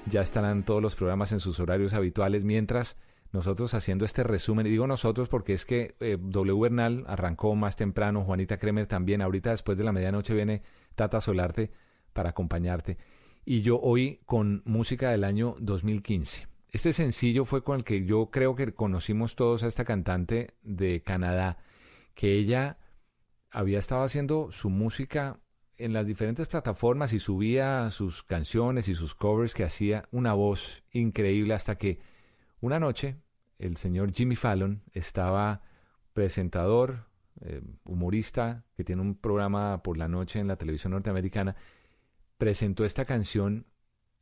ya 0.06 0.22
estarán 0.22 0.64
todos 0.64 0.82
los 0.82 0.96
programas 0.96 1.30
en 1.30 1.38
sus 1.38 1.60
horarios 1.60 1.92
habituales, 1.92 2.42
mientras 2.42 2.96
nosotros 3.30 3.74
haciendo 3.74 4.04
este 4.04 4.24
resumen, 4.24 4.66
digo 4.66 4.88
nosotros 4.88 5.28
porque 5.28 5.52
es 5.52 5.64
que 5.64 5.94
eh, 6.00 6.18
W 6.20 6.60
Bernal 6.60 7.04
arrancó 7.06 7.54
más 7.54 7.76
temprano, 7.76 8.24
Juanita 8.24 8.58
Kremer 8.58 8.88
también, 8.88 9.22
ahorita 9.22 9.50
después 9.50 9.78
de 9.78 9.84
la 9.84 9.92
medianoche 9.92 10.34
viene 10.34 10.62
Tata 10.96 11.20
Solarte 11.20 11.70
para 12.12 12.30
acompañarte, 12.30 12.98
y 13.44 13.62
yo 13.62 13.78
hoy 13.78 14.18
con 14.26 14.62
música 14.64 15.12
del 15.12 15.22
año 15.22 15.54
2015. 15.60 16.49
Este 16.70 16.92
sencillo 16.92 17.44
fue 17.44 17.64
con 17.64 17.78
el 17.78 17.84
que 17.84 18.04
yo 18.04 18.30
creo 18.30 18.54
que 18.54 18.72
conocimos 18.72 19.34
todos 19.34 19.64
a 19.64 19.66
esta 19.66 19.84
cantante 19.84 20.54
de 20.62 21.02
Canadá, 21.02 21.58
que 22.14 22.34
ella 22.34 22.78
había 23.50 23.80
estado 23.80 24.04
haciendo 24.04 24.52
su 24.52 24.70
música 24.70 25.40
en 25.76 25.92
las 25.92 26.06
diferentes 26.06 26.46
plataformas 26.46 27.12
y 27.12 27.18
subía 27.18 27.90
sus 27.90 28.22
canciones 28.22 28.88
y 28.88 28.94
sus 28.94 29.14
covers 29.16 29.54
que 29.54 29.64
hacía 29.64 30.08
una 30.12 30.34
voz 30.34 30.84
increíble 30.92 31.54
hasta 31.54 31.76
que 31.76 31.98
una 32.60 32.78
noche 32.78 33.16
el 33.58 33.76
señor 33.76 34.12
Jimmy 34.12 34.36
Fallon 34.36 34.82
estaba 34.92 35.62
presentador, 36.12 37.08
eh, 37.40 37.62
humorista, 37.84 38.64
que 38.76 38.84
tiene 38.84 39.02
un 39.02 39.16
programa 39.16 39.82
por 39.82 39.96
la 39.96 40.06
noche 40.06 40.38
en 40.38 40.46
la 40.48 40.56
televisión 40.56 40.92
norteamericana, 40.92 41.56
presentó 42.38 42.84
esta 42.84 43.06
canción 43.06 43.66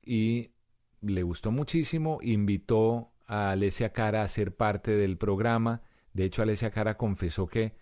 y 0.03 0.53
le 1.01 1.22
gustó 1.22 1.51
muchísimo, 1.51 2.18
invitó 2.22 3.12
a 3.26 3.51
Alessia 3.51 3.92
Cara 3.92 4.22
a 4.22 4.28
ser 4.28 4.57
parte 4.57 4.92
del 4.96 5.16
programa. 5.16 5.82
De 6.12 6.24
hecho, 6.24 6.42
Alessia 6.42 6.70
Cara 6.70 6.96
confesó 6.96 7.46
que 7.46 7.74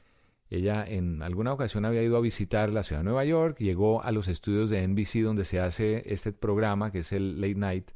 ella 0.48 0.84
en 0.86 1.22
alguna 1.22 1.52
ocasión 1.52 1.84
había 1.84 2.02
ido 2.02 2.16
a 2.16 2.20
visitar 2.20 2.72
la 2.72 2.82
ciudad 2.82 3.00
de 3.00 3.04
Nueva 3.04 3.24
York, 3.24 3.58
llegó 3.58 4.02
a 4.02 4.12
los 4.12 4.28
estudios 4.28 4.70
de 4.70 4.86
NBC 4.86 5.22
donde 5.22 5.44
se 5.44 5.60
hace 5.60 6.02
este 6.12 6.32
programa, 6.32 6.92
que 6.92 6.98
es 6.98 7.12
el 7.12 7.40
Late 7.40 7.54
Night, 7.56 7.90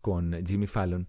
con 0.00 0.46
Jimmy 0.46 0.66
Fallon, 0.66 1.08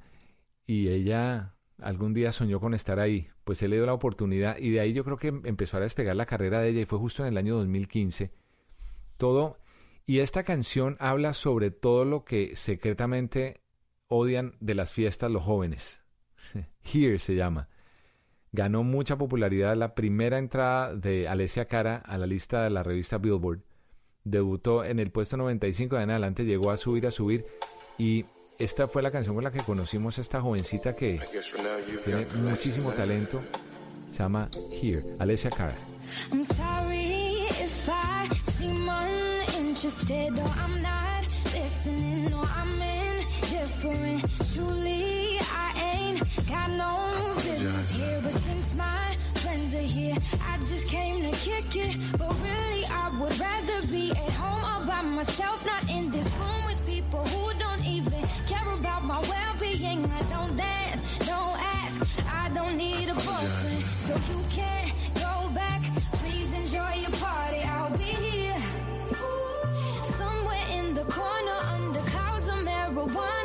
y 0.65 0.89
ella 0.89 1.55
algún 1.81 2.13
día 2.13 2.31
soñó 2.31 2.59
con 2.59 2.73
estar 2.73 2.99
ahí. 2.99 3.29
Pues 3.43 3.61
él 3.63 3.71
le 3.71 3.77
dio 3.77 3.85
la 3.85 3.93
oportunidad 3.93 4.57
y 4.57 4.71
de 4.71 4.79
ahí 4.79 4.93
yo 4.93 5.03
creo 5.03 5.17
que 5.17 5.27
empezó 5.27 5.77
a 5.77 5.81
despegar 5.81 6.15
la 6.15 6.25
carrera 6.25 6.61
de 6.61 6.69
ella 6.69 6.81
y 6.81 6.85
fue 6.85 6.99
justo 6.99 7.23
en 7.23 7.29
el 7.29 7.37
año 7.37 7.55
2015. 7.57 8.31
Todo 9.17 9.57
y 10.11 10.19
esta 10.19 10.43
canción 10.43 10.97
habla 10.99 11.33
sobre 11.33 11.71
todo 11.71 12.03
lo 12.03 12.25
que 12.25 12.57
secretamente 12.57 13.61
odian 14.09 14.57
de 14.59 14.75
las 14.75 14.91
fiestas 14.91 15.31
los 15.31 15.41
jóvenes. 15.41 16.01
Here 16.83 17.17
se 17.17 17.35
llama. 17.35 17.69
Ganó 18.51 18.83
mucha 18.83 19.17
popularidad 19.17 19.73
la 19.77 19.95
primera 19.95 20.37
entrada 20.37 20.93
de 20.93 21.29
Alessia 21.29 21.63
Cara 21.63 21.95
a 21.95 22.17
la 22.17 22.27
lista 22.27 22.61
de 22.61 22.71
la 22.71 22.83
revista 22.83 23.19
Billboard. 23.19 23.61
Debutó 24.25 24.83
en 24.83 24.99
el 24.99 25.11
puesto 25.11 25.37
95 25.37 25.95
de 25.95 26.03
en 26.03 26.09
adelante, 26.09 26.43
llegó 26.43 26.71
a 26.71 26.75
subir, 26.75 27.07
a 27.07 27.11
subir. 27.11 27.45
Y 27.97 28.25
esta 28.59 28.89
fue 28.89 29.01
la 29.01 29.11
canción 29.11 29.35
con 29.35 29.45
la 29.45 29.51
que 29.53 29.63
conocimos 29.63 30.17
a 30.17 30.21
esta 30.23 30.41
jovencita 30.41 30.93
que 30.93 31.21
tiene 32.03 32.25
muchísimo 32.35 32.91
talento. 32.91 33.41
Se 34.09 34.17
llama 34.17 34.49
Here, 34.73 35.05
Alessia 35.19 35.51
Cara. 35.51 35.77
I'm 36.33 36.43
sorry 36.43 37.10
uninterested 39.83 40.37
or 40.37 40.51
I'm 40.59 40.81
not 40.81 41.27
listening 41.53 42.33
or 42.33 42.45
I'm 42.45 42.81
indifferent. 42.81 44.21
Truly, 44.53 45.39
I 45.41 45.95
ain't 45.95 46.47
got 46.47 46.69
no 46.69 47.33
business 47.35 47.91
here, 47.91 48.19
but 48.21 48.33
since 48.33 48.73
my 48.75 49.15
friends 49.35 49.73
are 49.73 49.79
here, 49.79 50.15
I 50.43 50.57
just 50.59 50.87
came 50.87 51.23
to 51.23 51.31
kick 51.39 51.75
it. 51.75 51.97
But 52.17 52.33
really, 52.41 52.85
I 52.85 53.09
would 53.19 53.39
rather 53.39 53.87
be 53.87 54.11
at 54.11 54.31
home 54.33 54.63
all 54.63 54.85
by 54.85 55.01
myself, 55.01 55.65
not 55.65 55.89
in 55.89 56.11
this 56.11 56.31
room 56.33 56.65
with 56.65 56.85
people 56.85 57.25
who 57.25 57.59
don't 57.59 57.85
even 57.85 58.21
care 58.47 58.73
about 58.73 59.03
my 59.03 59.19
well-being. 59.19 60.05
I 60.05 60.21
don't 60.29 60.55
dance, 60.55 61.17
don't 61.19 61.57
ask, 61.83 62.01
I 62.31 62.49
don't 62.53 62.77
need 62.77 63.09
a 63.09 63.15
boyfriend, 63.15 63.83
so 63.97 64.13
you 64.31 64.43
can't 64.49 64.93
go 65.15 65.49
back. 65.55 65.80
one. 73.13 73.40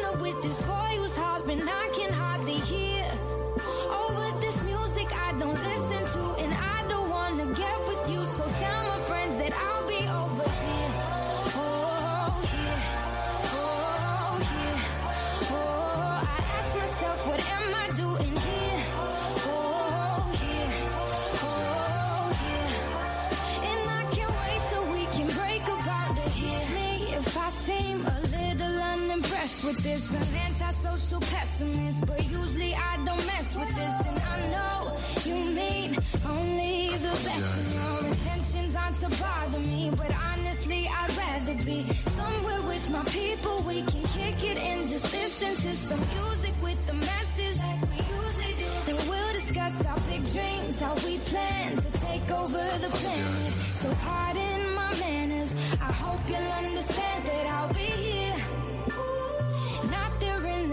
This. 29.96 30.14
An 30.14 30.34
antisocial 30.46 31.20
pessimist, 31.20 32.06
but 32.06 32.22
usually 32.30 32.74
I 32.74 32.96
don't 33.04 33.24
mess 33.26 33.54
with 33.56 33.72
this. 33.80 33.96
And 34.06 34.18
I 34.34 34.36
know 34.54 34.96
you 35.24 35.36
mean 35.60 35.96
only 36.28 36.90
the 37.06 37.14
best. 37.26 37.58
And 37.58 37.68
your 37.74 38.10
intentions 38.12 38.76
aren't 38.76 38.96
to 38.96 39.08
bother 39.22 39.60
me, 39.60 39.90
but 39.96 40.12
honestly, 40.30 40.88
I'd 41.00 41.16
rather 41.16 41.54
be 41.64 41.86
somewhere 42.18 42.62
with 42.62 42.90
my 42.90 43.04
people. 43.04 43.62
We 43.62 43.82
can 43.82 44.02
kick 44.18 44.38
it 44.50 44.58
and 44.58 44.88
just 44.88 45.12
listen 45.12 45.54
to 45.64 45.76
some 45.76 46.02
music 46.14 46.54
with 46.62 46.80
the 46.86 46.94
message 46.94 47.56
like 47.58 47.80
we 47.90 47.98
usually 48.18 48.54
do. 48.64 48.70
And 48.90 48.98
we'll 49.08 49.32
discuss 49.32 49.84
our 49.86 50.00
big 50.10 50.22
dreams, 50.32 50.80
how 50.80 50.94
we 51.06 51.18
plan 51.30 51.76
to 51.76 51.90
take 52.06 52.30
over 52.30 52.64
the 52.84 52.90
planet. 53.00 53.52
So 53.80 53.88
pardon 54.04 54.74
my 54.74 54.92
manners. 54.98 55.54
I 55.80 55.92
hope 56.04 56.20
you'll 56.28 56.52
understand 56.64 57.24
that 57.26 57.46
I'll 57.46 57.72
be 57.72 57.90
here. 58.04 58.25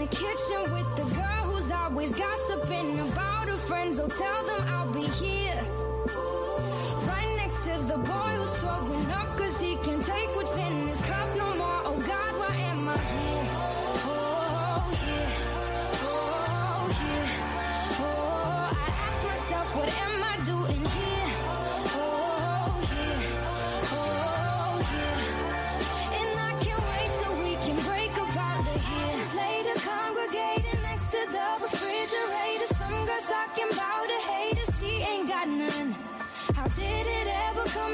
The 0.04 0.16
kitchen 0.16 0.70
with 0.70 0.96
the 0.96 1.04
girl 1.14 1.44
who's 1.48 1.70
always 1.70 2.14
gossiping 2.14 3.00
about 3.00 3.48
her 3.48 3.56
friends. 3.56 3.98
Oh, 3.98 4.06
tell 4.06 4.44
them 4.44 4.60
I'll 4.68 4.92
be 4.92 5.06
here. 5.06 5.58
Right 7.08 7.34
next 7.38 7.64
to 7.64 7.78
the 7.88 7.96
boy 7.96 8.32
who's 8.36 8.54
throwing 8.56 9.10
up 9.12 9.34
cause 9.38 9.58
he 9.58 9.76
can't 9.76 10.04
take 10.04 10.28
what's 10.36 10.58
in 10.58 10.88
his 10.88 11.00
cup 11.00 11.34
no 11.38 11.54
more. 11.56 11.83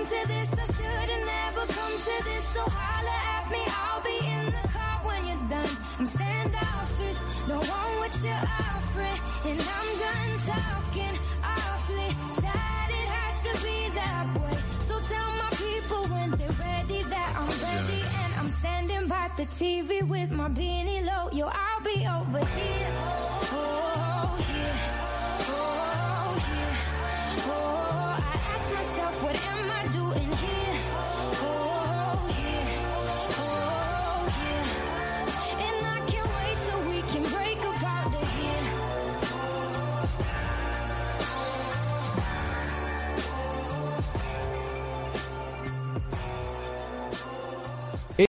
come 0.00 0.20
to 0.20 0.28
this, 0.28 0.52
I 0.52 0.64
should've 0.64 1.26
never 1.26 1.64
come 1.72 1.96
to 2.08 2.24
this. 2.24 2.44
So 2.54 2.62
holler 2.62 3.20
at 3.36 3.50
me, 3.50 3.62
I'll 3.68 4.02
be 4.02 4.16
in 4.34 4.46
the 4.46 4.68
car 4.68 5.00
when 5.04 5.26
you're 5.28 5.48
done. 5.48 5.76
I'm 5.98 6.06
standoffish, 6.06 7.20
what 7.48 8.12
you're 8.24 8.46
offering, 8.64 9.18
and 9.48 9.60
I'm 9.76 9.90
done 10.04 10.32
talking 10.48 11.16
awfully. 11.44 12.10
Sad 12.40 12.88
it 12.90 13.08
had 13.16 13.34
to 13.44 13.52
be 13.62 13.78
that 14.00 14.26
way. 14.40 14.58
So 14.80 14.94
tell 15.00 15.30
my 15.42 15.50
people 15.66 16.02
when 16.14 16.30
they're 16.38 16.58
ready 16.68 17.02
that 17.02 17.30
I'm 17.36 17.52
ready, 17.68 18.02
and 18.22 18.32
I'm 18.40 18.48
standing 18.48 19.06
by 19.08 19.30
the 19.36 19.44
TV 19.44 20.02
with 20.02 20.30
my 20.30 20.48
beanie 20.48 21.04
low. 21.04 21.28
Yo, 21.32 21.46
I'll 21.46 21.82
be 21.84 22.06
over 22.16 22.44
here. 22.56 22.90
Oh, 22.96 23.52
oh, 23.52 24.38
yeah. 24.48 24.76
Oh, 25.52 26.32
yeah. 26.48 27.44
Oh, 27.52 28.16
I 28.18 28.54
ask 28.54 28.72
myself 28.72 29.22
what. 29.24 29.49